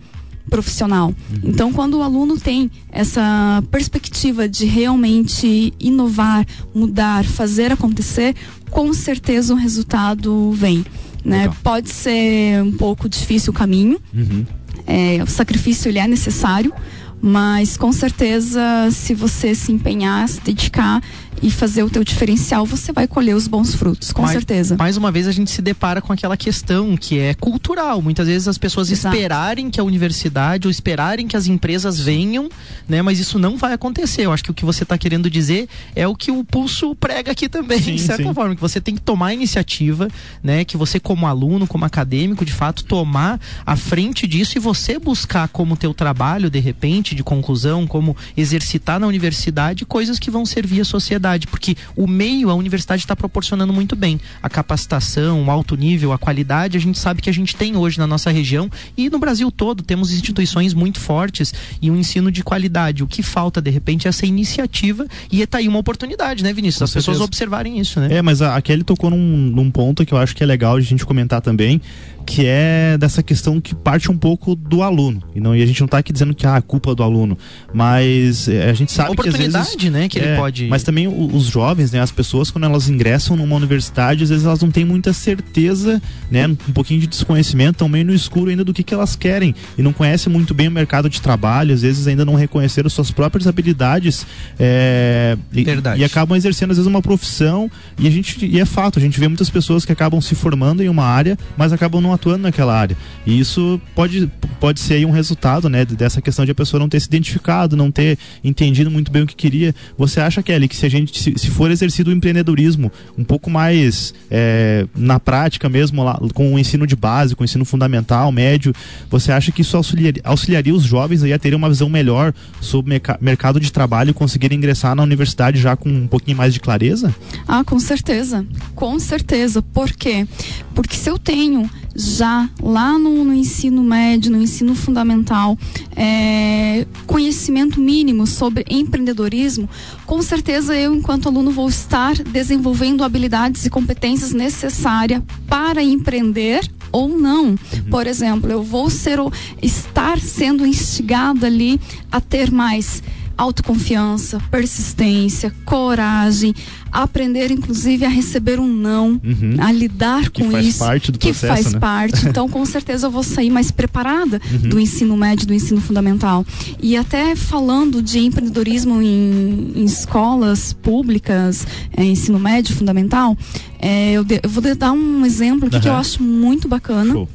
profissional. 0.49 1.09
Uhum. 1.09 1.41
Então, 1.45 1.73
quando 1.73 1.99
o 1.99 2.03
aluno 2.03 2.39
tem 2.39 2.71
essa 2.93 3.63
perspectiva 3.71 4.49
de 4.49 4.67
realmente 4.67 5.73
inovar, 5.81 6.47
mudar, 6.75 7.25
fazer 7.25 7.73
acontecer, 7.73 8.35
com 8.71 8.93
certeza 8.93 9.55
o 9.55 9.57
resultado 9.57 10.53
vem. 10.53 10.85
Né? 11.25 11.51
Pode 11.63 11.89
ser 11.89 12.63
um 12.63 12.73
pouco 12.73 13.09
difícil 13.09 13.51
o 13.51 13.55
caminho, 13.55 13.99
uhum. 14.13 14.45
é, 14.87 15.23
o 15.23 15.27
sacrifício 15.27 15.89
ele 15.89 15.99
é 15.99 16.07
necessário, 16.07 16.73
mas 17.21 17.79
com 17.79 17.91
certeza 17.91 18.61
se 18.91 19.15
você 19.15 19.55
se 19.55 19.73
empenhar, 19.73 20.29
se 20.29 20.43
dedicar, 20.43 21.03
e 21.43 21.51
fazer 21.51 21.83
o 21.83 21.91
teu 21.91 22.05
diferencial, 22.05 22.65
você 22.65 22.93
vai 22.93 23.07
colher 23.07 23.35
os 23.35 23.47
bons 23.47 23.75
frutos, 23.75 24.13
com 24.13 24.23
mais, 24.23 24.33
certeza. 24.33 24.77
Mais 24.77 24.97
uma 24.97 25.11
vez 25.11 25.27
a 25.27 25.33
gente 25.33 25.51
se 25.51 25.61
depara 25.61 26.01
com 26.01 26.13
aquela 26.13 26.37
questão 26.37 26.97
que 26.97 27.19
é 27.19 27.35
cultural. 27.35 28.01
Muitas 28.01 28.27
vezes 28.27 28.49
as 28.49 28.57
pessoas 28.57 28.91
Exato. 28.91 29.15
esperarem 29.15 29.71
que 29.71 29.81
a 29.81 29.85
universidade 29.85 30.67
ou 30.67 30.71
esperarem 30.71 31.27
que 31.27 31.37
as 31.37 31.47
empresas 31.47 31.99
venham, 31.99 32.49
né? 32.89 33.03
Mas 33.03 33.19
isso 33.19 33.39
não 33.39 33.57
vai 33.57 33.73
acontecer. 33.73 34.23
Eu 34.23 34.33
acho 34.33 34.45
que 34.45 34.51
o 34.51 34.55
que 34.55 34.65
você 34.65 34.85
está 34.85 34.97
querendo 34.97 35.29
dizer 35.29 35.69
é 35.95 36.07
o 36.07 36.15
que 36.15 36.31
o 36.31 36.45
Pulso 36.45 36.95
prega 36.95 37.33
aqui 37.33 37.49
também, 37.49 37.83
sim, 37.83 37.95
de 37.95 38.03
certa 38.03 38.23
sim. 38.23 38.35
forma, 38.35 38.55
que 38.55 38.61
você 38.61 38.81
tem 38.81 38.95
que 38.95 39.03
tomar 39.03 39.29
a 39.29 39.35
iniciativa, 39.35 40.09
né? 40.43 40.65
Que 40.65 40.77
você 40.77 41.01
como 41.01 41.27
aluno, 41.27 41.67
como 41.67 41.85
acadêmico, 41.85 42.45
de 42.45 42.53
fato, 42.53 42.85
tomar 42.85 43.41
a 43.67 43.77
frente 43.77 44.27
disso 44.27 44.57
e 44.57 44.61
você 44.61 44.99
buscar 44.99 45.49
como 45.49 45.77
teu 45.77 45.93
trabalho, 45.93 46.49
de 46.49 46.61
repente, 46.61 47.15
de 47.15 47.23
conclusão, 47.23 47.87
como 47.87 48.17
exercitar 48.37 48.99
na 48.99 49.07
universidade 49.07 49.85
coisas 49.85 50.19
que 50.19 50.31
vão 50.31 50.47
servir 50.47 50.81
à 50.81 50.85
sociedade 50.85 51.24
universidade, 51.25 51.47
porque 51.47 51.77
o 51.97 52.07
meio 52.07 52.51
a 52.51 52.55
universidade 52.55 53.03
está 53.03 53.17
proporcionando 53.17 53.73
muito 53.73 53.97
bem. 53.97 54.21
A 54.43 54.49
capacitação, 54.49 55.45
o 55.45 55.51
alto 55.51 55.77
nível, 55.77 56.13
a 56.13 56.19
qualidade, 56.19 56.77
a 56.77 56.81
gente 56.81 56.99
sabe 56.99 57.23
que 57.23 57.31
a 57.31 57.33
gente 57.33 57.57
tem 57.57 57.77
hoje 57.77 57.99
na 57.99 58.07
nossa 58.07 58.31
região 58.31 58.71
e 58.97 59.09
no 59.09 59.19
Brasil 59.19 59.51
todo 59.51 59.83
temos 59.83 60.13
instituições 60.13 60.75
muito 60.75 61.01
fortes 61.01 61.55
e 61.81 61.91
um 61.91 61.97
ensino 61.97 62.31
de 62.31 62.43
qualidade. 62.43 63.03
O 63.03 63.07
que 63.07 63.23
falta, 63.23 63.61
de 63.61 63.71
repente, 63.71 64.07
é 64.07 64.11
essa 64.11 64.27
iniciativa 64.27 65.07
e 65.33 65.41
está 65.41 65.59
aí 65.59 65.69
uma 65.69 65.79
oportunidade, 65.79 66.43
né, 66.45 66.53
Vinícius? 66.53 66.83
As 66.83 66.93
pessoas 66.93 67.21
observarem 67.21 67.79
isso, 67.79 67.99
né? 68.01 68.09
É, 68.11 68.23
mas 68.23 68.43
a, 68.43 68.57
a 68.57 68.63
Kelly 68.63 68.85
tocou 68.85 69.11
num, 69.11 69.17
num 69.17 69.71
ponto 69.71 70.05
que 70.05 70.13
eu 70.13 70.19
acho 70.19 70.37
que 70.37 70.43
é 70.43 70.47
legal 70.47 70.77
a 70.77 70.81
gente 70.81 71.05
comentar 71.05 71.41
também, 71.41 71.81
que 72.25 72.47
é 72.47 72.97
dessa 72.99 73.23
questão 73.23 73.61
que 73.61 73.75
parte 73.75 74.11
um 74.11 74.17
pouco 74.17 74.55
do 74.55 74.83
aluno. 74.83 75.23
E, 75.35 75.41
não, 75.41 75.55
e 75.55 75.63
a 75.63 75.67
gente 75.67 75.81
não 75.81 75.87
está 75.87 75.99
aqui 75.99 76.13
dizendo 76.13 76.35
que 76.35 76.47
ah, 76.47 76.57
a 76.57 76.63
culpa 76.63 76.93
é 76.93 76.95
do 76.95 77.03
aluno, 77.03 77.37
mas 77.73 78.49
é, 78.49 78.71
a 78.71 78.73
gente 78.73 78.93
sabe 78.93 79.13
oportunidade, 79.13 79.51
que 79.51 79.57
às 79.57 79.75
vezes, 79.75 79.93
né, 79.93 80.09
que 80.09 80.19
é, 80.19 80.25
ele 80.25 80.37
pode 80.37 80.67
Mas 80.69 80.83
também 80.83 81.07
os 81.15 81.45
jovens, 81.45 81.93
né, 81.93 82.01
as 82.01 82.11
pessoas 82.11 82.51
quando 82.51 82.65
elas 82.65 82.89
ingressam 82.89 83.37
numa 83.37 83.57
universidade, 83.57 84.25
às 84.25 84.31
vezes 84.31 84.45
elas 84.45 84.61
não 84.61 84.71
têm 84.71 84.85
muita 84.85 85.13
certeza, 85.13 86.01
né, 86.31 86.47
um 86.47 86.73
pouquinho 86.73 87.01
de 87.01 87.07
desconhecimento, 87.07 87.73
estão 87.73 87.89
meio 87.89 88.05
no 88.05 88.15
escuro 88.15 88.51
ainda 88.51 88.65
do 88.65 88.73
que 88.73 88.83
que 88.83 88.95
elas 88.95 89.17
querem 89.17 89.55
e 89.77 89.83
não 89.83 89.93
conhecem 89.93 90.33
muito 90.33 90.55
bem 90.55 90.69
o 90.69 90.71
mercado 90.71 91.09
de 91.09 91.21
trabalho, 91.21 91.75
às 91.75 91.83
vezes 91.83 92.07
ainda 92.07 92.25
não 92.25 92.35
reconheceram 92.35 92.89
suas 92.91 93.11
próprias 93.11 93.47
habilidades 93.47 94.27
é, 94.59 95.37
e, 95.53 95.65
e, 95.99 96.05
acabam 96.05 96.37
exercendo 96.37 96.73
às 96.73 96.77
vezes 96.77 96.89
uma 96.89 97.03
profissão 97.03 97.71
e 97.99 98.07
a 98.07 98.11
gente 98.11 98.45
e 98.45 98.61
é 98.61 98.65
fato, 98.65 98.99
a 98.99 99.03
gente 99.03 99.19
vê 99.19 99.29
muitas 99.29 99.51
pessoas 99.51 99.85
que 99.85 99.93
acabam 99.93 100.21
se 100.21 100.35
formando 100.35 100.83
em 100.83 100.89
uma 100.89 101.05
área, 101.05 101.39
mas 101.57 101.73
acabam 101.73 102.01
não 102.01 102.13
atuando 102.13 102.43
naquela 102.43 102.77
área. 102.79 102.97
E 103.27 103.39
isso 103.39 103.81
pode, 103.95 104.31
pode 104.61 104.81
ser 104.81 105.05
um 105.07 105.11
resultado, 105.11 105.69
né, 105.69 105.85
dessa 105.85 106.21
questão 106.21 106.45
de 106.45 106.51
a 106.51 106.55
pessoa 106.55 106.81
não 106.81 106.89
ter 106.89 107.01
se 107.01 107.07
identificado, 107.07 107.77
não 107.77 107.91
ter 107.91 108.19
entendido 108.43 108.91
muito 108.91 109.11
bem 109.11 109.23
o 109.23 109.27
que 109.27 109.35
queria. 109.35 109.75
Você 109.97 110.21
acha, 110.21 110.43
Kelly, 110.43 110.69
que 110.69 110.77
se 110.77 110.87
a 110.87 110.89
gente, 110.89 111.04
se, 111.13 111.35
se 111.37 111.51
for 111.51 111.71
exercido 111.71 112.11
o 112.11 112.13
empreendedorismo 112.13 112.91
um 113.17 113.25
pouco 113.25 113.51
mais 113.51 114.15
é, 114.31 114.87
na 114.95 115.19
prática 115.21 115.69
mesmo, 115.69 116.03
lá, 116.03 116.21
com 116.33 116.55
o 116.55 116.59
ensino 116.59 116.87
de 116.87 116.97
base, 116.97 117.35
com 117.35 117.43
o 117.43 117.45
ensino 117.45 117.65
fundamental, 117.65 118.31
médio, 118.33 118.75
você 119.11 119.33
acha 119.33 119.53
que 119.53 119.63
isso 119.63 119.77
auxiliaria, 119.77 120.23
auxiliaria 120.25 120.75
os 120.75 120.83
jovens 120.83 121.23
aí 121.23 121.33
a 121.33 121.39
terem 121.39 121.57
uma 121.57 121.69
visão 121.69 121.89
melhor 121.89 122.33
sobre 122.61 122.97
o 122.97 123.01
mercado 123.21 123.61
de 123.61 123.73
trabalho 123.73 124.11
e 124.11 124.15
conseguir 124.15 124.53
ingressar 124.53 124.95
na 124.95 125.03
universidade 125.03 125.61
já 125.61 125.77
com 125.77 125.89
um 125.89 126.07
pouquinho 126.07 126.37
mais 126.37 126.53
de 126.53 126.61
clareza? 126.61 127.15
Ah, 127.47 127.65
com 127.65 127.79
certeza. 127.79 128.47
Com 128.75 128.99
certeza. 128.99 129.63
Por 129.63 129.93
quê? 129.93 130.27
Porque 130.75 130.97
se 130.97 131.09
eu 131.09 131.19
tenho 131.19 131.69
já 131.95 132.49
lá 132.61 132.99
no, 132.99 133.25
no 133.25 133.33
ensino 133.33 133.83
médio, 133.83 134.33
no 134.33 134.43
ensino 134.43 134.75
fundamental, 134.75 135.57
é, 135.95 136.87
conhecimento 137.07 137.81
mínimo 137.81 138.27
sobre 138.27 138.65
empreendedorismo, 138.69 139.69
com 140.05 140.21
certeza 140.21 140.77
eu, 140.77 140.94
enquanto 140.95 141.29
aluno, 141.29 141.51
vou 141.51 141.69
estar 141.69 142.15
desenvolvendo 142.15 143.05
habilidades 143.05 143.67
e 143.67 143.71
competências 143.71 144.33
necessárias 144.33 145.23
para 145.49 145.83
empreender 145.83 146.69
ou 146.91 147.09
não. 147.09 147.47
Uhum. 147.47 147.57
Por 147.91 148.07
exemplo, 148.07 148.51
eu 148.51 148.63
vou 148.63 148.89
ser 148.89 149.19
estar 149.61 150.19
sendo 150.21 150.65
instigado 150.65 151.45
ali 151.45 151.81
a 152.11 152.21
ter 152.21 152.51
mais 152.51 153.03
autoconfiança, 153.37 154.41
persistência, 154.51 155.55
coragem, 155.65 156.55
aprender 156.91 157.51
inclusive 157.51 158.05
a 158.05 158.09
receber 158.09 158.61
um 158.61 158.73
não, 158.73 159.21
uhum. 159.25 159.57
a 159.59 159.73
lidar 159.73 160.31
que 160.31 160.45
com 160.45 160.51
faz 160.53 160.67
isso, 160.67 160.79
parte 160.79 161.13
do 161.13 161.19
que 161.19 161.29
processo, 161.29 161.53
faz 161.53 161.73
né? 161.73 161.79
parte. 161.79 162.25
Então, 162.35 162.49
com 162.49 162.65
certeza 162.65 163.07
eu 163.07 163.11
vou 163.11 163.23
sair 163.23 163.51
mais 163.51 163.71
preparada 163.71 164.41
uhum. 164.51 164.71
do 164.71 164.81
ensino 164.81 165.17
médio, 165.17 165.47
do 165.47 165.55
ensino 165.55 165.81
fundamental. 165.81 166.45
E 166.81 166.97
até 166.97 167.37
falando 167.37 168.03
de 168.03 168.19
empreendedorismo 168.19 169.01
em, 169.01 169.73
em 169.77 169.85
escolas 169.85 170.73
públicas, 170.73 171.67
é, 171.97 172.03
ensino 172.05 172.39
médio 172.39 172.75
fundamental, 172.75 173.37
é, 173.79 174.13
eu, 174.13 174.25
de, 174.25 174.41
eu, 174.43 174.51
vou 174.51 174.63
dar 174.75 174.93
um 174.93 175.25
exemplo 175.25 175.67
aqui 175.67 175.77
uhum. 175.77 175.83
que 175.83 175.89
eu 175.89 175.95
acho 175.95 176.23
muito 176.23 176.67
bacana. 176.67 177.13
Show 177.13 177.29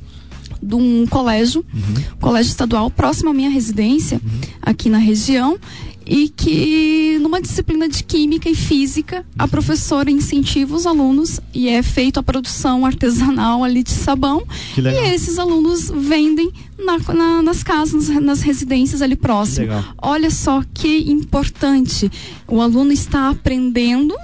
de 0.62 0.76
um 0.76 1.08
colégio, 1.08 1.66
uhum. 1.74 2.04
colégio 2.20 2.50
estadual 2.50 2.90
próximo 2.90 3.30
à 3.30 3.34
minha 3.34 3.50
residência, 3.50 4.20
uhum. 4.24 4.42
aqui 4.62 4.90
na 4.90 4.98
região, 4.98 5.58
e 6.10 6.28
que 6.28 7.20
numa 7.22 7.40
disciplina 7.40 7.88
de 7.88 8.04
química 8.04 8.50
e 8.50 8.56
física 8.56 9.24
a 9.38 9.48
professora 9.48 10.10
incentiva 10.10 10.76
os 10.76 10.88
alunos 10.88 11.40
e 11.54 11.70
é 11.70 11.84
feita 11.84 12.20
a 12.20 12.24
produção 12.24 12.86
artesanal 12.86 13.64
ali 13.64 13.84
de 13.84 13.92
sabão 13.92 14.44
e 14.76 15.14
esses 15.14 15.38
alunos 15.38 15.92
vendem 15.96 16.52
na, 16.78 16.98
na, 17.14 17.42
nas 17.44 17.62
casas, 17.62 18.10
nas 18.10 18.42
residências 18.42 19.02
ali 19.02 19.16
próximo. 19.16 19.68
Olha 20.02 20.32
só 20.32 20.64
que 20.74 21.12
importante, 21.12 22.12
o 22.48 22.60
aluno 22.60 22.92
está 22.92 23.30
aprendendo 23.30 24.16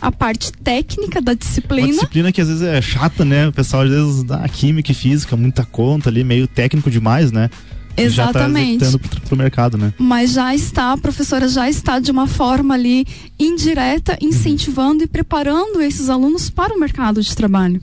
a 0.00 0.12
parte 0.12 0.52
técnica 0.52 1.20
da 1.20 1.34
disciplina. 1.34 1.86
Uma 1.86 1.92
disciplina 1.94 2.32
que 2.32 2.40
às 2.40 2.48
vezes 2.48 2.62
é 2.62 2.80
chata, 2.80 3.24
né? 3.24 3.48
O 3.48 3.52
pessoal 3.52 3.82
às 3.82 3.90
vezes 3.90 4.22
dá 4.22 4.46
química 4.48 4.92
e 4.92 4.94
física, 4.94 5.36
muita 5.36 5.64
conta 5.64 6.10
ali, 6.10 6.22
meio 6.22 6.46
técnico 6.46 6.90
demais, 6.90 7.32
né? 7.32 7.48
Exatamente. 7.96 8.84
Já 8.84 8.98
tá 8.98 9.36
mercado, 9.36 9.78
né? 9.78 9.92
Mas 9.98 10.32
já 10.32 10.54
está, 10.54 10.92
a 10.92 10.96
professora 10.96 11.48
já 11.48 11.68
está 11.68 11.98
de 11.98 12.10
uma 12.10 12.26
forma 12.26 12.74
ali 12.74 13.06
indireta, 13.38 14.16
incentivando 14.20 14.98
uhum. 14.98 15.04
e 15.04 15.06
preparando 15.06 15.80
esses 15.80 16.08
alunos 16.08 16.50
para 16.50 16.74
o 16.74 16.78
mercado 16.78 17.22
de 17.22 17.34
trabalho. 17.34 17.80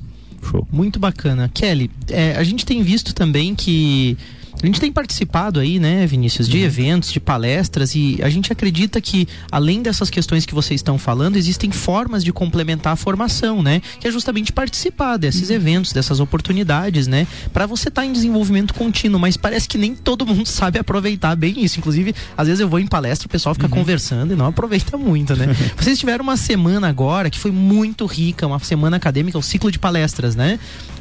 Show. 0.49 0.67
Muito 0.71 0.99
bacana. 0.99 1.49
Kelly, 1.53 1.89
é, 2.09 2.35
a 2.35 2.43
gente 2.43 2.65
tem 2.65 2.81
visto 2.81 3.13
também 3.13 3.53
que 3.53 4.17
a 4.61 4.65
gente 4.65 4.79
tem 4.79 4.91
participado 4.91 5.59
aí, 5.59 5.79
né, 5.79 6.05
Vinícius, 6.05 6.47
de 6.47 6.57
uhum. 6.57 6.63
eventos, 6.63 7.11
de 7.11 7.19
palestras 7.19 7.95
e 7.95 8.19
a 8.21 8.29
gente 8.29 8.51
acredita 8.51 9.01
que 9.01 9.27
além 9.51 9.81
dessas 9.81 10.09
questões 10.09 10.45
que 10.45 10.53
vocês 10.53 10.79
estão 10.79 10.97
falando, 10.97 11.35
existem 11.35 11.71
formas 11.71 12.23
de 12.23 12.31
complementar 12.31 12.93
a 12.93 12.95
formação, 12.95 13.61
né? 13.63 13.81
Que 13.99 14.07
é 14.07 14.11
justamente 14.11 14.51
participar 14.51 15.17
desses 15.17 15.49
uhum. 15.49 15.55
eventos, 15.55 15.93
dessas 15.93 16.19
oportunidades, 16.19 17.07
né? 17.07 17.27
Para 17.51 17.65
você 17.65 17.89
estar 17.89 18.01
tá 18.01 18.05
em 18.05 18.13
desenvolvimento 18.13 18.73
contínuo, 18.73 19.19
mas 19.19 19.35
parece 19.35 19.67
que 19.67 19.77
nem 19.77 19.95
todo 19.95 20.25
mundo 20.25 20.45
sabe 20.49 20.77
aproveitar 20.77 21.35
bem 21.35 21.63
isso. 21.63 21.79
Inclusive, 21.79 22.13
às 22.37 22.47
vezes 22.47 22.59
eu 22.59 22.69
vou 22.69 22.79
em 22.79 22.87
palestra, 22.87 23.27
o 23.27 23.29
pessoal 23.29 23.55
fica 23.55 23.67
uhum. 23.67 23.73
conversando 23.73 24.33
e 24.33 24.35
não 24.35 24.45
aproveita 24.45 24.97
muito, 24.97 25.35
né? 25.35 25.47
vocês 25.77 25.97
tiveram 25.97 26.23
uma 26.23 26.37
semana 26.37 26.87
agora 26.87 27.29
que 27.29 27.39
foi 27.39 27.51
muito 27.51 28.05
rica, 28.05 28.45
uma 28.45 28.59
semana 28.59 28.97
acadêmica, 28.97 29.37
o 29.37 29.39
um 29.39 29.43
ciclo 29.43 29.71
de 29.71 29.79
palestras, 29.79 30.35
né? 30.35 30.59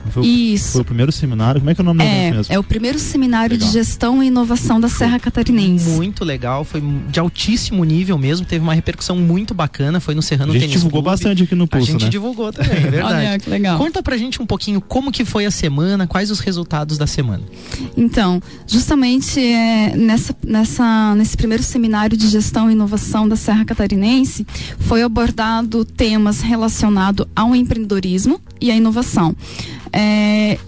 Foi 0.08 0.26
Isso. 0.26 0.72
Foi 0.72 0.80
o 0.80 0.84
primeiro 0.84 1.12
seminário. 1.12 1.60
Como 1.60 1.70
é 1.70 1.74
que 1.74 1.80
é 1.80 1.82
o 1.82 1.84
nome 1.84 2.04
é, 2.04 2.30
mesmo? 2.30 2.54
É 2.54 2.58
o 2.58 2.64
primeiro 2.64 2.98
seminário 2.98 3.49
legal. 3.56 3.68
de 3.68 3.72
gestão 3.74 4.22
e 4.22 4.26
inovação 4.26 4.80
da 4.80 4.88
Serra 4.88 5.18
Catarinense. 5.18 5.90
Muito 5.90 6.24
legal, 6.24 6.64
foi 6.64 6.82
de 7.08 7.18
altíssimo 7.20 7.84
nível 7.84 8.16
mesmo, 8.18 8.46
teve 8.46 8.62
uma 8.62 8.74
repercussão 8.74 9.16
muito 9.16 9.54
bacana, 9.54 10.00
foi 10.00 10.14
no 10.14 10.22
Serrano 10.22 10.52
Tênis 10.52 10.64
A 10.64 10.66
gente 10.66 10.76
divulgou 10.76 11.02
Clube. 11.02 11.12
bastante 11.16 11.42
aqui 11.42 11.54
no 11.54 11.66
Pulso, 11.66 11.88
A 11.88 11.92
gente 11.92 12.04
né? 12.04 12.10
divulgou 12.10 12.52
também, 12.52 12.72
é 12.78 12.80
verdade. 12.90 13.14
Olha, 13.14 13.38
que 13.38 13.50
legal. 13.50 13.78
Conta 13.78 14.02
pra 14.02 14.16
gente 14.16 14.40
um 14.40 14.46
pouquinho 14.46 14.80
como 14.80 15.10
que 15.12 15.24
foi 15.24 15.46
a 15.46 15.50
semana, 15.50 16.06
quais 16.06 16.30
os 16.30 16.40
resultados 16.40 16.96
da 16.98 17.06
semana. 17.06 17.42
Então, 17.96 18.42
justamente 18.66 19.40
é, 19.40 19.94
nessa, 19.96 20.34
nessa, 20.46 21.14
nesse 21.14 21.36
primeiro 21.36 21.62
seminário 21.62 22.16
de 22.16 22.28
gestão 22.28 22.70
e 22.70 22.72
inovação 22.72 23.28
da 23.28 23.36
Serra 23.36 23.64
Catarinense, 23.64 24.46
foi 24.78 25.02
abordado 25.02 25.84
temas 25.84 26.40
relacionados 26.40 27.26
ao 27.34 27.54
empreendedorismo 27.54 28.40
e 28.60 28.70
à 28.70 28.76
inovação 28.76 29.34
é, 29.92 30.58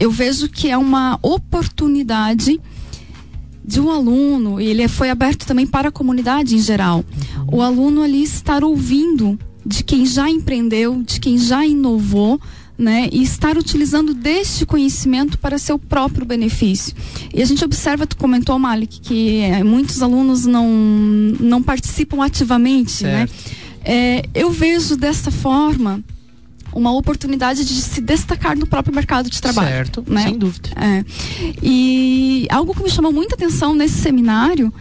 eu 0.00 0.10
vejo 0.10 0.48
que 0.48 0.70
é 0.70 0.78
uma 0.78 1.18
oportunidade 1.22 2.58
de 3.62 3.78
um 3.78 3.90
aluno, 3.90 4.58
e 4.58 4.66
ele 4.66 4.88
foi 4.88 5.10
aberto 5.10 5.46
também 5.46 5.66
para 5.66 5.90
a 5.90 5.92
comunidade 5.92 6.56
em 6.56 6.58
geral. 6.58 7.04
Uhum. 7.46 7.58
O 7.58 7.62
aluno 7.62 8.02
ali 8.02 8.22
estar 8.22 8.64
ouvindo 8.64 9.38
de 9.64 9.84
quem 9.84 10.06
já 10.06 10.28
empreendeu, 10.28 11.02
de 11.02 11.20
quem 11.20 11.38
já 11.38 11.64
inovou, 11.64 12.40
né, 12.78 13.10
e 13.12 13.22
estar 13.22 13.58
utilizando 13.58 14.14
deste 14.14 14.64
conhecimento 14.64 15.38
para 15.38 15.58
seu 15.58 15.78
próprio 15.78 16.24
benefício. 16.24 16.94
E 17.32 17.42
a 17.42 17.44
gente 17.44 17.62
observa, 17.62 18.06
tu 18.06 18.16
comentou, 18.16 18.58
Malik, 18.58 19.00
que 19.00 19.40
é, 19.40 19.62
muitos 19.62 20.02
alunos 20.02 20.46
não, 20.46 20.66
não 21.38 21.62
participam 21.62 22.24
ativamente, 22.24 23.04
né? 23.04 23.26
certo. 23.26 23.32
né? 23.32 23.56
É, 23.84 24.22
eu 24.34 24.50
vejo 24.50 24.96
dessa 24.96 25.30
forma 25.30 26.02
uma 26.72 26.92
oportunidade 26.92 27.64
de 27.64 27.74
se 27.74 28.00
destacar 28.00 28.56
no 28.56 28.66
próprio 28.66 28.94
mercado 28.94 29.28
de 29.28 29.40
trabalho. 29.40 29.68
Certo, 29.68 30.04
né? 30.06 30.24
sem 30.24 30.38
dúvida. 30.38 30.70
É. 30.76 31.04
E 31.62 32.46
algo 32.50 32.74
que 32.74 32.82
me 32.82 32.90
chamou 32.90 33.12
muita 33.12 33.34
atenção 33.34 33.74
nesse 33.74 33.98
seminário 33.98 34.72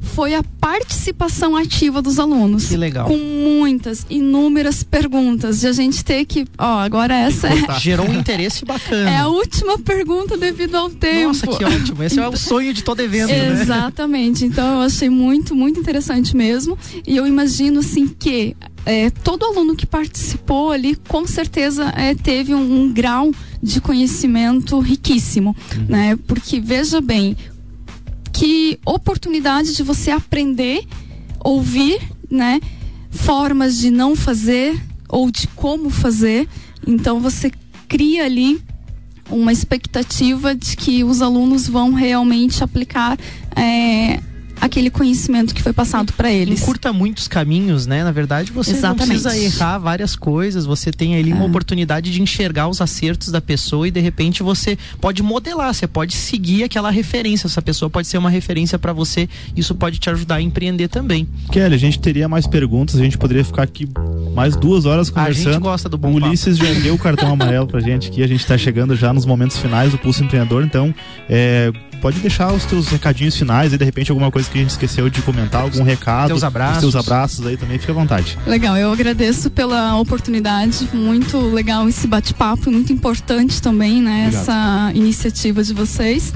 foi 0.00 0.34
a 0.34 0.42
participação 0.60 1.54
ativa 1.54 2.02
dos 2.02 2.18
alunos. 2.18 2.66
Que 2.66 2.76
legal. 2.76 3.06
Com 3.06 3.16
muitas, 3.16 4.06
inúmeras 4.08 4.82
perguntas. 4.82 5.60
De 5.60 5.66
a 5.66 5.72
gente 5.72 6.04
ter 6.04 6.24
que. 6.24 6.46
Ó, 6.58 6.78
agora 6.78 7.14
essa 7.14 7.48
é. 7.48 7.78
Gerou 7.78 8.08
um 8.08 8.18
interesse 8.18 8.64
bacana. 8.64 9.10
É 9.10 9.18
a 9.18 9.28
última 9.28 9.78
pergunta 9.78 10.36
devido 10.36 10.74
ao 10.74 10.90
tempo. 10.90 11.28
Nossa, 11.28 11.46
que 11.46 11.64
ótimo. 11.64 12.02
Esse 12.02 12.18
é 12.18 12.26
o 12.26 12.36
sonho 12.36 12.72
de 12.72 12.82
todo 12.82 13.00
evento, 13.00 13.28
né? 13.28 13.60
Exatamente. 13.60 14.44
Então 14.44 14.76
eu 14.76 14.80
achei 14.80 15.10
muito, 15.10 15.54
muito 15.54 15.78
interessante 15.78 16.36
mesmo. 16.36 16.78
E 17.06 17.16
eu 17.16 17.26
imagino, 17.26 17.80
assim, 17.80 18.08
que 18.08 18.56
é, 18.86 19.10
todo 19.10 19.44
aluno 19.44 19.76
que 19.76 19.86
participou 19.86 20.72
ali, 20.72 20.96
com 21.08 21.26
certeza 21.26 21.92
é, 21.96 22.14
teve 22.14 22.54
um, 22.54 22.82
um, 22.82 22.92
grau 22.92 23.30
de 23.62 23.80
conhecimento 23.80 24.78
riquíssimo, 24.80 25.54
uhum. 25.76 25.86
né? 25.88 26.18
Porque 26.26 26.60
veja 26.60 27.00
bem, 27.00 27.36
que 28.40 28.80
oportunidade 28.86 29.76
de 29.76 29.82
você 29.82 30.10
aprender, 30.10 30.86
ouvir, 31.44 32.00
né? 32.30 32.58
Formas 33.10 33.76
de 33.76 33.90
não 33.90 34.16
fazer 34.16 34.80
ou 35.10 35.30
de 35.30 35.46
como 35.48 35.90
fazer. 35.90 36.48
Então 36.86 37.20
você 37.20 37.52
cria 37.86 38.24
ali 38.24 38.58
uma 39.28 39.52
expectativa 39.52 40.54
de 40.54 40.74
que 40.74 41.04
os 41.04 41.20
alunos 41.20 41.68
vão 41.68 41.92
realmente 41.92 42.64
aplicar 42.64 43.18
é, 43.54 44.18
aquele 44.60 44.90
conhecimento 44.90 45.54
que 45.54 45.62
foi 45.62 45.72
passado 45.72 46.12
para 46.12 46.30
eles. 46.30 46.62
Encurta 46.62 46.92
muitos 46.92 47.26
caminhos, 47.26 47.86
né? 47.86 48.04
Na 48.04 48.12
verdade, 48.12 48.52
você 48.52 48.72
Exatamente. 48.72 49.14
não 49.14 49.22
precisa 49.22 49.36
errar 49.36 49.78
várias 49.78 50.14
coisas, 50.14 50.66
você 50.66 50.90
tem 50.90 51.16
ali 51.16 51.30
é. 51.30 51.34
uma 51.34 51.44
oportunidade 51.44 52.10
de 52.10 52.20
enxergar 52.20 52.68
os 52.68 52.80
acertos 52.80 53.30
da 53.30 53.40
pessoa 53.40 53.88
e 53.88 53.90
de 53.90 54.00
repente 54.00 54.42
você 54.42 54.76
pode 55.00 55.22
modelar, 55.22 55.72
você 55.72 55.86
pode 55.86 56.14
seguir 56.14 56.64
aquela 56.64 56.90
referência, 56.90 57.46
essa 57.46 57.62
pessoa 57.62 57.88
pode 57.88 58.06
ser 58.06 58.18
uma 58.18 58.30
referência 58.30 58.78
para 58.78 58.92
você, 58.92 59.28
isso 59.56 59.74
pode 59.74 59.98
te 59.98 60.10
ajudar 60.10 60.36
a 60.36 60.42
empreender 60.42 60.88
também. 60.88 61.26
Kelly, 61.50 61.74
a 61.74 61.78
gente 61.78 61.98
teria 61.98 62.28
mais 62.28 62.46
perguntas, 62.46 62.96
a 62.96 63.02
gente 63.02 63.16
poderia 63.16 63.44
ficar 63.44 63.62
aqui 63.62 63.88
mais 64.34 64.56
duas 64.56 64.84
horas 64.84 65.10
conversando. 65.10 65.48
A 65.48 65.52
gente 65.52 65.62
gosta 65.62 65.88
do 65.88 65.96
bom 65.96 66.12
O 66.12 66.14
Ulisses 66.16 66.58
papo. 66.58 66.74
já 66.74 66.80
deu 66.80 66.94
o 66.94 66.98
cartão 66.98 67.32
amarelo 67.32 67.66
pra 67.66 67.80
gente 67.80 68.08
aqui, 68.08 68.22
a 68.22 68.26
gente 68.26 68.46
tá 68.46 68.58
chegando 68.58 68.94
já 68.94 69.12
nos 69.12 69.24
momentos 69.24 69.56
finais 69.56 69.92
do 69.92 69.98
Pulso 69.98 70.22
Empreendedor, 70.22 70.64
então 70.64 70.94
é, 71.28 71.72
pode 72.00 72.18
deixar 72.20 72.52
os 72.52 72.64
teus 72.64 72.88
recadinhos 72.88 73.36
finais 73.36 73.72
e 73.72 73.78
de 73.78 73.84
repente 73.84 74.10
alguma 74.10 74.30
coisa 74.30 74.48
que 74.50 74.58
a 74.58 74.60
gente 74.62 74.70
esqueceu 74.70 75.08
de 75.10 75.22
comentar, 75.22 75.62
algum 75.62 75.82
recado. 75.82 76.28
Teus 76.28 76.44
abraços. 76.44 76.84
Os 76.84 76.92
teus 76.92 76.96
abraços 76.96 77.46
aí 77.46 77.56
também, 77.56 77.78
fica 77.78 77.92
à 77.92 77.94
vontade. 77.94 78.38
Legal, 78.46 78.76
eu 78.76 78.92
agradeço 78.92 79.50
pela 79.50 79.98
oportunidade, 79.98 80.88
muito 80.92 81.38
legal 81.38 81.88
esse 81.88 82.06
bate-papo, 82.06 82.70
muito 82.70 82.92
importante 82.92 83.60
também, 83.60 84.00
né, 84.02 84.26
Obrigado. 84.26 84.42
essa 84.42 84.92
iniciativa 84.94 85.62
de 85.62 85.74
vocês. 85.74 86.32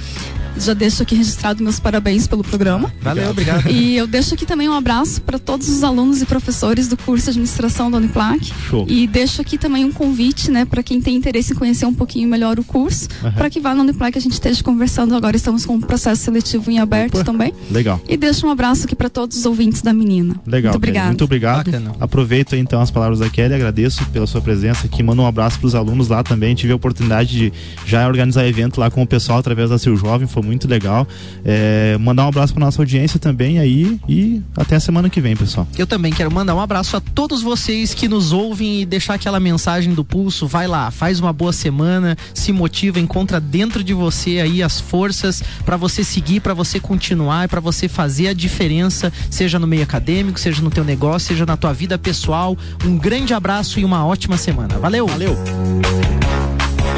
Já 0.58 0.74
deixo 0.74 1.02
aqui 1.02 1.14
registrado 1.14 1.62
meus 1.62 1.80
parabéns 1.80 2.26
pelo 2.26 2.44
programa. 2.44 2.92
Valeu, 3.00 3.30
obrigado. 3.30 3.68
E 3.70 3.96
eu 3.96 4.06
deixo 4.06 4.34
aqui 4.34 4.46
também 4.46 4.68
um 4.68 4.72
abraço 4.72 5.20
para 5.22 5.38
todos 5.38 5.68
os 5.68 5.82
alunos 5.82 6.22
e 6.22 6.26
professores 6.26 6.88
do 6.88 6.96
curso 6.96 7.24
de 7.24 7.30
administração 7.30 7.90
da 7.90 7.98
Uniplac. 7.98 8.52
Show. 8.68 8.86
E 8.88 9.06
deixo 9.06 9.40
aqui 9.40 9.58
também 9.58 9.84
um 9.84 9.92
convite, 9.92 10.50
né, 10.50 10.64
para 10.64 10.82
quem 10.82 11.00
tem 11.00 11.16
interesse 11.16 11.52
em 11.52 11.56
conhecer 11.56 11.86
um 11.86 11.94
pouquinho 11.94 12.28
melhor 12.28 12.58
o 12.58 12.64
curso, 12.64 13.08
uhum. 13.22 13.32
para 13.32 13.50
que 13.50 13.60
vá 13.60 13.74
na 13.74 13.82
Uniplac 13.82 14.16
a 14.16 14.20
gente 14.20 14.32
esteja 14.32 14.62
conversando. 14.62 15.14
Agora 15.14 15.36
estamos 15.36 15.66
com 15.66 15.74
um 15.74 15.80
processo 15.80 16.22
seletivo 16.22 16.70
em 16.70 16.78
aberto 16.78 17.16
Opa. 17.16 17.24
também. 17.24 17.52
Legal. 17.70 18.00
E 18.08 18.16
deixo 18.16 18.46
um 18.46 18.50
abraço 18.50 18.84
aqui 18.84 18.94
para 18.94 19.08
todos 19.08 19.36
os 19.36 19.46
ouvintes 19.46 19.82
da 19.82 19.92
menina. 19.92 20.36
Legal. 20.46 20.72
Muito 20.72 20.76
obrigado. 20.76 21.06
Muito 21.08 21.24
obrigado. 21.24 21.70
Bacana. 21.70 21.92
Aproveito 22.00 22.54
então 22.56 22.80
as 22.80 22.90
palavras 22.90 23.18
da 23.18 23.28
Kelly, 23.28 23.54
agradeço 23.54 24.04
pela 24.06 24.26
sua 24.26 24.40
presença 24.40 24.86
aqui. 24.86 25.02
Mando 25.02 25.22
um 25.22 25.26
abraço 25.26 25.58
para 25.58 25.66
os 25.66 25.74
alunos 25.74 26.08
lá 26.08 26.22
também. 26.22 26.54
Tive 26.54 26.72
a 26.72 26.76
oportunidade 26.76 27.30
de 27.30 27.52
já 27.86 28.06
organizar 28.06 28.46
evento 28.46 28.78
lá 28.78 28.90
com 28.90 29.02
o 29.02 29.06
pessoal 29.06 29.38
através 29.38 29.70
da 29.70 29.78
Seu 29.78 29.96
Jovem, 29.96 30.26
foi 30.26 30.43
muito 30.44 30.68
legal. 30.68 31.06
É, 31.44 31.96
mandar 31.98 32.24
um 32.24 32.28
abraço 32.28 32.52
para 32.52 32.64
nossa 32.64 32.80
audiência 32.80 33.18
também 33.18 33.58
aí 33.58 33.98
e 34.08 34.42
até 34.56 34.76
a 34.76 34.80
semana 34.80 35.08
que 35.08 35.20
vem, 35.20 35.36
pessoal. 35.36 35.66
Eu 35.76 35.86
também 35.86 36.12
quero 36.12 36.30
mandar 36.30 36.54
um 36.54 36.60
abraço 36.60 36.96
a 36.96 37.00
todos 37.00 37.42
vocês 37.42 37.94
que 37.94 38.08
nos 38.08 38.32
ouvem 38.32 38.82
e 38.82 38.86
deixar 38.86 39.14
aquela 39.14 39.40
mensagem 39.40 39.94
do 39.94 40.04
pulso. 40.04 40.46
Vai 40.46 40.66
lá, 40.66 40.90
faz 40.90 41.20
uma 41.20 41.32
boa 41.32 41.52
semana, 41.52 42.16
se 42.32 42.52
motiva, 42.52 43.00
encontra 43.00 43.40
dentro 43.40 43.82
de 43.82 43.94
você 43.94 44.40
aí 44.40 44.62
as 44.62 44.80
forças 44.80 45.42
para 45.64 45.76
você 45.76 46.04
seguir, 46.04 46.40
para 46.40 46.54
você 46.54 46.78
continuar, 46.78 47.48
para 47.48 47.60
você 47.60 47.88
fazer 47.88 48.28
a 48.28 48.32
diferença, 48.32 49.12
seja 49.30 49.58
no 49.58 49.66
meio 49.66 49.82
acadêmico, 49.82 50.38
seja 50.38 50.62
no 50.62 50.70
teu 50.70 50.84
negócio, 50.84 51.28
seja 51.28 51.46
na 51.46 51.56
tua 51.56 51.72
vida 51.72 51.98
pessoal. 51.98 52.56
Um 52.84 52.98
grande 52.98 53.32
abraço 53.32 53.80
e 53.80 53.84
uma 53.84 54.04
ótima 54.04 54.36
semana. 54.36 54.78
Valeu. 54.78 55.06
Valeu. 55.06 56.33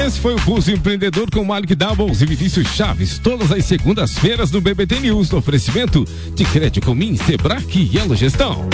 Esse 0.06 0.20
foi 0.20 0.36
o 0.36 0.40
Pulso 0.42 0.70
Empreendedor 0.70 1.28
com 1.32 1.42
Malik 1.42 1.74
Doubles 1.74 2.22
e 2.22 2.26
Vinícius 2.26 2.68
Chaves, 2.68 3.18
todas 3.18 3.50
as 3.50 3.64
segundas-feiras 3.64 4.52
no 4.52 4.60
BBT 4.60 5.00
News, 5.00 5.28
no 5.32 5.38
oferecimento 5.38 6.04
de 6.32 6.44
Crédito 6.44 6.86
Comim, 6.86 7.16
Sebrae 7.16 7.66
e 7.74 7.98
Elo 7.98 8.14
Gestão. 8.14 8.68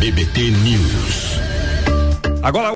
BBT 0.00 0.50
News. 0.50 1.38
Agora 2.42 2.66